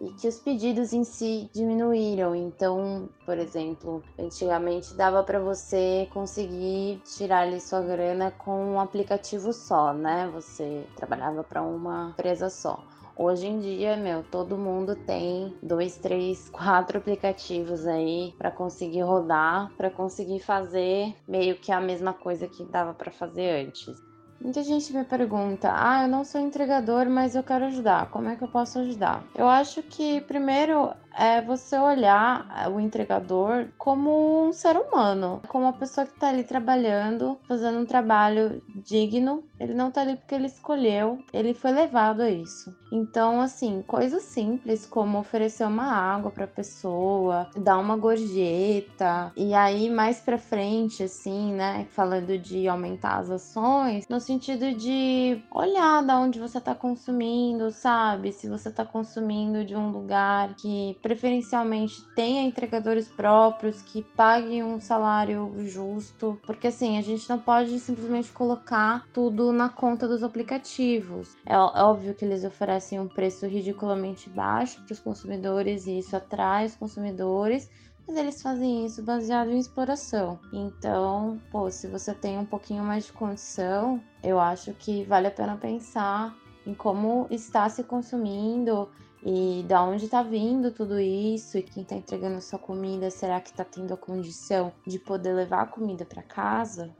e 0.00 0.10
que 0.10 0.28
os 0.28 0.38
pedidos 0.38 0.92
em 0.92 1.04
si 1.04 1.48
diminuíram. 1.52 2.34
Então, 2.34 3.08
por 3.24 3.38
exemplo, 3.38 4.02
antigamente 4.18 4.94
dava 4.94 5.22
para 5.22 5.40
você 5.40 6.08
conseguir 6.12 7.00
tirar 7.04 7.40
ali 7.40 7.60
sua 7.60 7.80
grana 7.80 8.30
com 8.30 8.74
um 8.74 8.80
aplicativo 8.80 9.52
só, 9.52 9.92
né? 9.92 10.30
Você 10.32 10.84
trabalhava 10.96 11.42
para 11.42 11.62
uma 11.62 12.10
empresa 12.10 12.50
só. 12.50 12.82
Hoje 13.18 13.46
em 13.46 13.60
dia, 13.60 13.96
meu, 13.96 14.22
todo 14.22 14.58
mundo 14.58 14.94
tem 14.94 15.56
dois, 15.62 15.96
três, 15.96 16.48
quatro 16.52 16.98
aplicativos 16.98 17.86
aí 17.86 18.34
para 18.36 18.50
conseguir 18.50 19.00
rodar, 19.00 19.72
para 19.74 19.90
conseguir 19.90 20.40
fazer 20.40 21.14
meio 21.26 21.56
que 21.56 21.72
a 21.72 21.80
mesma 21.80 22.12
coisa 22.12 22.46
que 22.46 22.62
dava 22.64 22.92
para 22.92 23.10
fazer 23.10 23.66
antes. 23.66 23.96
Muita 24.38 24.62
gente 24.62 24.92
me 24.92 25.02
pergunta: 25.02 25.72
ah, 25.74 26.02
eu 26.02 26.08
não 26.08 26.24
sou 26.24 26.40
entregador, 26.40 27.08
mas 27.08 27.34
eu 27.34 27.42
quero 27.42 27.64
ajudar. 27.64 28.10
Como 28.10 28.28
é 28.28 28.36
que 28.36 28.44
eu 28.44 28.48
posso 28.48 28.78
ajudar? 28.80 29.24
Eu 29.34 29.48
acho 29.48 29.82
que 29.82 30.20
primeiro 30.20 30.92
é 31.16 31.40
você 31.40 31.78
olhar 31.78 32.46
é, 32.56 32.68
o 32.68 32.78
entregador 32.78 33.68
como 33.78 34.48
um 34.48 34.52
ser 34.52 34.76
humano, 34.76 35.42
como 35.48 35.64
uma 35.64 35.72
pessoa 35.72 36.06
que 36.06 36.12
está 36.12 36.28
ali 36.28 36.44
trabalhando, 36.44 37.38
fazendo 37.48 37.78
um 37.78 37.86
trabalho 37.86 38.62
digno. 38.74 39.42
Ele 39.58 39.74
não 39.74 39.88
está 39.88 40.02
ali 40.02 40.16
porque 40.16 40.34
ele 40.34 40.46
escolheu, 40.46 41.18
ele 41.32 41.54
foi 41.54 41.72
levado 41.72 42.20
a 42.20 42.30
isso. 42.30 42.74
Então, 42.92 43.40
assim, 43.40 43.82
coisas 43.86 44.22
simples 44.22 44.86
como 44.86 45.18
oferecer 45.18 45.64
uma 45.64 45.90
água 45.90 46.30
para 46.30 46.44
a 46.44 46.48
pessoa, 46.48 47.48
dar 47.56 47.78
uma 47.78 47.96
gorjeta, 47.96 49.32
e 49.36 49.54
aí 49.54 49.90
mais 49.90 50.20
para 50.20 50.38
frente, 50.38 51.02
assim, 51.02 51.52
né, 51.52 51.86
falando 51.90 52.38
de 52.38 52.68
aumentar 52.68 53.18
as 53.18 53.30
ações, 53.30 54.06
no 54.08 54.20
sentido 54.20 54.72
de 54.72 55.42
olhar 55.50 56.02
da 56.02 56.18
onde 56.18 56.38
você 56.38 56.58
está 56.58 56.74
consumindo, 56.74 57.70
sabe? 57.70 58.32
Se 58.32 58.48
você 58.48 58.68
está 58.68 58.84
consumindo 58.84 59.64
de 59.64 59.74
um 59.74 59.90
lugar 59.90 60.54
que 60.54 60.96
preferencialmente 61.06 62.04
tenha 62.16 62.42
entregadores 62.42 63.06
próprios 63.06 63.80
que 63.80 64.02
paguem 64.02 64.64
um 64.64 64.80
salário 64.80 65.54
justo, 65.58 66.36
porque 66.44 66.66
assim, 66.66 66.98
a 66.98 67.00
gente 67.00 67.28
não 67.30 67.38
pode 67.38 67.78
simplesmente 67.78 68.32
colocar 68.32 69.06
tudo 69.12 69.52
na 69.52 69.68
conta 69.68 70.08
dos 70.08 70.24
aplicativos. 70.24 71.36
É, 71.46 71.54
é 71.54 71.58
óbvio 71.58 72.12
que 72.12 72.24
eles 72.24 72.42
oferecem 72.42 72.98
um 72.98 73.06
preço 73.06 73.46
ridiculamente 73.46 74.28
baixo 74.28 74.82
para 74.82 74.94
os 74.94 74.98
consumidores 74.98 75.86
e 75.86 76.00
isso 76.00 76.16
atrai 76.16 76.66
os 76.66 76.74
consumidores 76.74 77.70
mas 78.08 78.16
eles 78.16 78.40
fazem 78.40 78.86
isso 78.86 79.02
baseado 79.02 79.50
em 79.50 79.58
exploração. 79.58 80.38
Então, 80.52 81.40
pô, 81.50 81.68
se 81.72 81.88
você 81.88 82.14
tem 82.14 82.38
um 82.38 82.44
pouquinho 82.44 82.84
mais 82.84 83.06
de 83.06 83.12
condição, 83.12 84.00
eu 84.22 84.38
acho 84.38 84.72
que 84.74 85.02
vale 85.04 85.26
a 85.26 85.30
pena 85.30 85.56
pensar 85.56 86.32
em 86.64 86.72
como 86.72 87.26
está 87.30 87.68
se 87.68 87.82
consumindo 87.82 88.88
e 89.28 89.64
da 89.64 89.82
onde 89.82 90.04
está 90.04 90.22
vindo 90.22 90.70
tudo 90.70 91.00
isso 91.00 91.58
e 91.58 91.62
quem 91.62 91.82
está 91.82 91.96
entregando 91.96 92.40
sua 92.40 92.60
comida, 92.60 93.10
será 93.10 93.40
que 93.40 93.50
está 93.50 93.64
tendo 93.64 93.92
a 93.92 93.96
condição 93.96 94.72
de 94.86 95.00
poder 95.00 95.32
levar 95.32 95.62
a 95.62 95.66
comida 95.66 96.04
para 96.04 96.22
casa? 96.22 96.94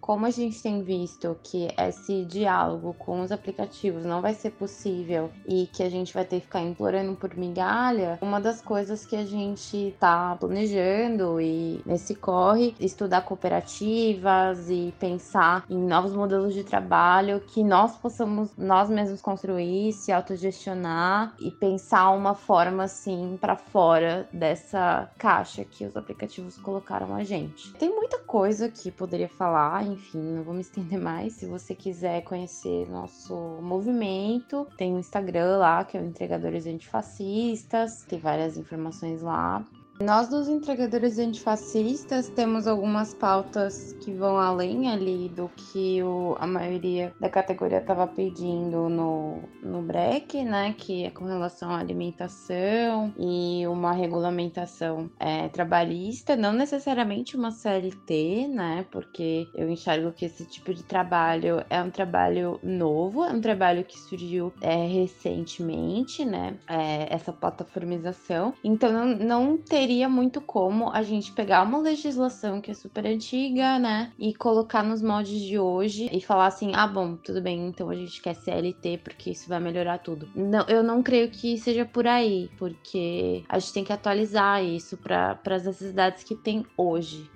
Como 0.00 0.26
a 0.26 0.30
gente 0.30 0.62
tem 0.62 0.82
visto 0.82 1.36
que 1.42 1.68
esse 1.78 2.24
diálogo 2.24 2.94
com 2.98 3.20
os 3.20 3.30
aplicativos 3.30 4.04
não 4.04 4.20
vai 4.20 4.34
ser 4.34 4.50
possível 4.50 5.30
e 5.46 5.66
que 5.66 5.82
a 5.82 5.90
gente 5.90 6.12
vai 6.14 6.24
ter 6.24 6.40
que 6.40 6.46
ficar 6.46 6.60
implorando 6.60 7.14
por 7.14 7.36
migalha, 7.36 8.18
uma 8.20 8.40
das 8.40 8.60
coisas 8.60 9.04
que 9.04 9.16
a 9.16 9.24
gente 9.24 9.94
tá 10.00 10.36
planejando 10.38 11.40
e 11.40 11.80
nesse 11.84 12.14
corre, 12.14 12.74
estudar 12.80 13.22
cooperativas 13.22 14.70
e 14.70 14.92
pensar 14.98 15.64
em 15.68 15.78
novos 15.78 16.14
modelos 16.14 16.54
de 16.54 16.64
trabalho 16.64 17.40
que 17.40 17.62
nós 17.62 17.96
possamos 17.96 18.50
nós 18.56 18.88
mesmos 18.88 19.20
construir, 19.20 19.92
se 19.92 20.12
autogestionar 20.12 21.34
e 21.38 21.50
pensar 21.50 22.10
uma 22.10 22.34
forma 22.34 22.84
assim 22.84 23.38
para 23.40 23.56
fora 23.56 24.28
dessa 24.32 25.10
caixa 25.18 25.64
que 25.64 25.84
os 25.84 25.96
aplicativos 25.96 26.56
colocaram 26.56 27.14
a 27.14 27.24
gente. 27.24 27.72
Tem 27.74 27.90
muita 27.94 28.18
coisa 28.18 28.68
que 28.68 28.90
poderia 28.90 29.28
falar, 29.28 29.84
enfim, 29.92 30.18
não 30.18 30.42
vou 30.42 30.54
me 30.54 30.60
estender 30.60 30.98
mais. 31.00 31.34
Se 31.34 31.46
você 31.46 31.74
quiser 31.74 32.22
conhecer 32.22 32.88
nosso 32.88 33.34
movimento, 33.62 34.66
tem 34.76 34.94
o 34.94 34.98
Instagram 34.98 35.58
lá, 35.58 35.84
que 35.84 35.96
é 35.96 36.00
o 36.00 36.04
Entregadores 36.04 36.66
Antifascistas, 36.66 38.02
tem 38.08 38.18
várias 38.18 38.56
informações 38.56 39.22
lá. 39.22 39.64
Nós 40.02 40.28
dos 40.28 40.48
entregadores 40.48 41.18
antifascistas 41.18 42.30
temos 42.30 42.66
algumas 42.66 43.12
pautas 43.12 43.94
que 44.00 44.10
vão 44.10 44.38
além 44.38 44.90
ali 44.90 45.28
do 45.28 45.50
que 45.54 46.02
o, 46.02 46.34
a 46.40 46.46
maioria 46.46 47.12
da 47.20 47.28
categoria 47.28 47.80
estava 47.80 48.06
pedindo 48.06 48.88
no, 48.88 49.42
no 49.62 49.82
BREC, 49.82 50.42
né? 50.42 50.72
Que 50.72 51.04
é 51.04 51.10
com 51.10 51.26
relação 51.26 51.70
à 51.70 51.78
alimentação 51.78 53.12
e 53.18 53.66
uma 53.66 53.92
regulamentação 53.92 55.10
é, 55.20 55.48
trabalhista, 55.48 56.34
não 56.34 56.54
necessariamente 56.54 57.36
uma 57.36 57.50
CLT, 57.50 58.48
né? 58.48 58.86
Porque 58.90 59.48
eu 59.54 59.68
enxergo 59.68 60.12
que 60.12 60.24
esse 60.24 60.46
tipo 60.46 60.72
de 60.72 60.82
trabalho 60.82 61.62
é 61.68 61.82
um 61.82 61.90
trabalho 61.90 62.58
novo, 62.62 63.22
é 63.22 63.32
um 63.32 63.40
trabalho 63.42 63.84
que 63.84 63.98
surgiu 63.98 64.50
é, 64.62 64.86
recentemente, 64.86 66.24
né? 66.24 66.56
É, 66.66 67.14
essa 67.14 67.34
plataformização. 67.34 68.54
Então 68.64 68.90
não, 68.90 69.04
não 69.04 69.58
teria 69.58 69.89
teria 69.90 70.08
muito 70.08 70.40
como 70.40 70.88
a 70.92 71.02
gente 71.02 71.32
pegar 71.32 71.64
uma 71.64 71.78
legislação 71.78 72.60
que 72.60 72.70
é 72.70 72.74
super 72.74 73.04
antiga, 73.04 73.76
né, 73.76 74.12
e 74.16 74.32
colocar 74.32 74.84
nos 74.84 75.02
moldes 75.02 75.40
de 75.40 75.58
hoje 75.58 76.08
e 76.12 76.20
falar 76.20 76.46
assim: 76.46 76.70
ah, 76.76 76.86
bom, 76.86 77.16
tudo 77.16 77.42
bem, 77.42 77.66
então 77.66 77.90
a 77.90 77.94
gente 77.96 78.22
quer 78.22 78.34
CLT 78.34 78.98
porque 79.02 79.30
isso 79.30 79.48
vai 79.48 79.58
melhorar 79.58 79.98
tudo. 79.98 80.28
Não, 80.32 80.64
eu 80.68 80.84
não 80.84 81.02
creio 81.02 81.28
que 81.28 81.58
seja 81.58 81.84
por 81.84 82.06
aí, 82.06 82.48
porque 82.56 83.42
a 83.48 83.58
gente 83.58 83.72
tem 83.72 83.84
que 83.84 83.92
atualizar 83.92 84.62
isso 84.62 84.96
para 84.96 85.40
as 85.44 85.64
necessidades 85.64 86.22
que 86.22 86.36
tem 86.36 86.64
hoje. 86.76 87.28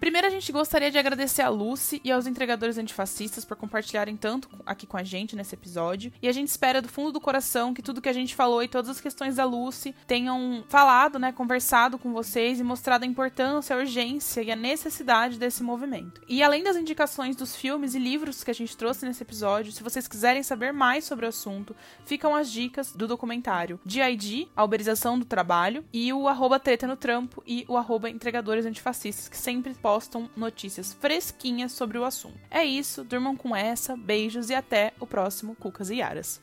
Primeiro, 0.00 0.26
a 0.26 0.30
gente 0.30 0.52
gostaria 0.52 0.90
de 0.90 0.98
agradecer 0.98 1.42
a 1.42 1.48
Lucy 1.48 2.00
e 2.04 2.12
aos 2.12 2.26
entregadores 2.26 2.78
antifascistas 2.78 3.44
por 3.44 3.56
compartilharem 3.56 4.16
tanto 4.16 4.48
aqui 4.66 4.86
com 4.86 4.96
a 4.96 5.02
gente 5.02 5.36
nesse 5.36 5.54
episódio. 5.54 6.12
E 6.20 6.28
a 6.28 6.32
gente 6.32 6.48
espera 6.48 6.82
do 6.82 6.88
fundo 6.88 7.12
do 7.12 7.20
coração 7.20 7.72
que 7.72 7.82
tudo 7.82 8.00
que 8.00 8.08
a 8.08 8.12
gente 8.12 8.34
falou 8.34 8.62
e 8.62 8.68
todas 8.68 8.90
as 8.90 9.00
questões 9.00 9.36
da 9.36 9.44
Lucy 9.44 9.94
tenham 10.06 10.64
falado, 10.68 11.18
né, 11.18 11.32
conversado 11.32 11.98
com 11.98 12.12
vocês 12.12 12.60
e 12.60 12.64
mostrado 12.64 13.04
a 13.04 13.08
importância, 13.08 13.74
a 13.74 13.78
urgência 13.78 14.42
e 14.42 14.50
a 14.50 14.56
necessidade 14.56 15.38
desse 15.38 15.62
movimento. 15.62 16.20
E 16.28 16.42
além 16.42 16.62
das 16.62 16.76
indicações 16.76 17.36
dos 17.36 17.56
filmes 17.56 17.94
e 17.94 17.98
livros 17.98 18.44
que 18.44 18.50
a 18.50 18.54
gente 18.54 18.76
trouxe 18.76 19.06
nesse 19.06 19.22
episódio, 19.22 19.72
se 19.72 19.82
vocês 19.82 20.08
quiserem 20.08 20.42
saber 20.42 20.72
mais 20.72 21.04
sobre 21.04 21.26
o 21.26 21.28
assunto, 21.28 21.74
ficam 22.04 22.34
as 22.34 22.50
dicas 22.50 22.92
do 22.92 23.06
documentário 23.06 23.80
DID, 23.84 24.48
a 24.54 24.64
uberização 24.64 25.18
do 25.18 25.24
trabalho, 25.24 25.84
e 25.92 26.12
o 26.12 26.28
arroba 26.28 26.58
treta 26.58 26.86
no 26.86 26.96
trampo 26.96 27.42
e 27.46 27.64
o 27.68 27.76
arroba 27.76 28.10
entregadores 28.10 28.66
antifascistas, 28.66 29.28
que 29.28 29.36
sempre 29.36 29.74
postam 29.84 30.30
notícias 30.34 30.94
fresquinhas 30.94 31.72
sobre 31.72 31.98
o 31.98 32.06
assunto. 32.06 32.40
É 32.50 32.64
isso, 32.64 33.04
durmam 33.04 33.36
com 33.36 33.54
essa, 33.54 33.94
beijos 33.94 34.48
e 34.48 34.54
até 34.54 34.94
o 34.98 35.06
próximo 35.06 35.54
Cucas 35.54 35.90
e 35.90 35.96
Yaras. 35.96 36.40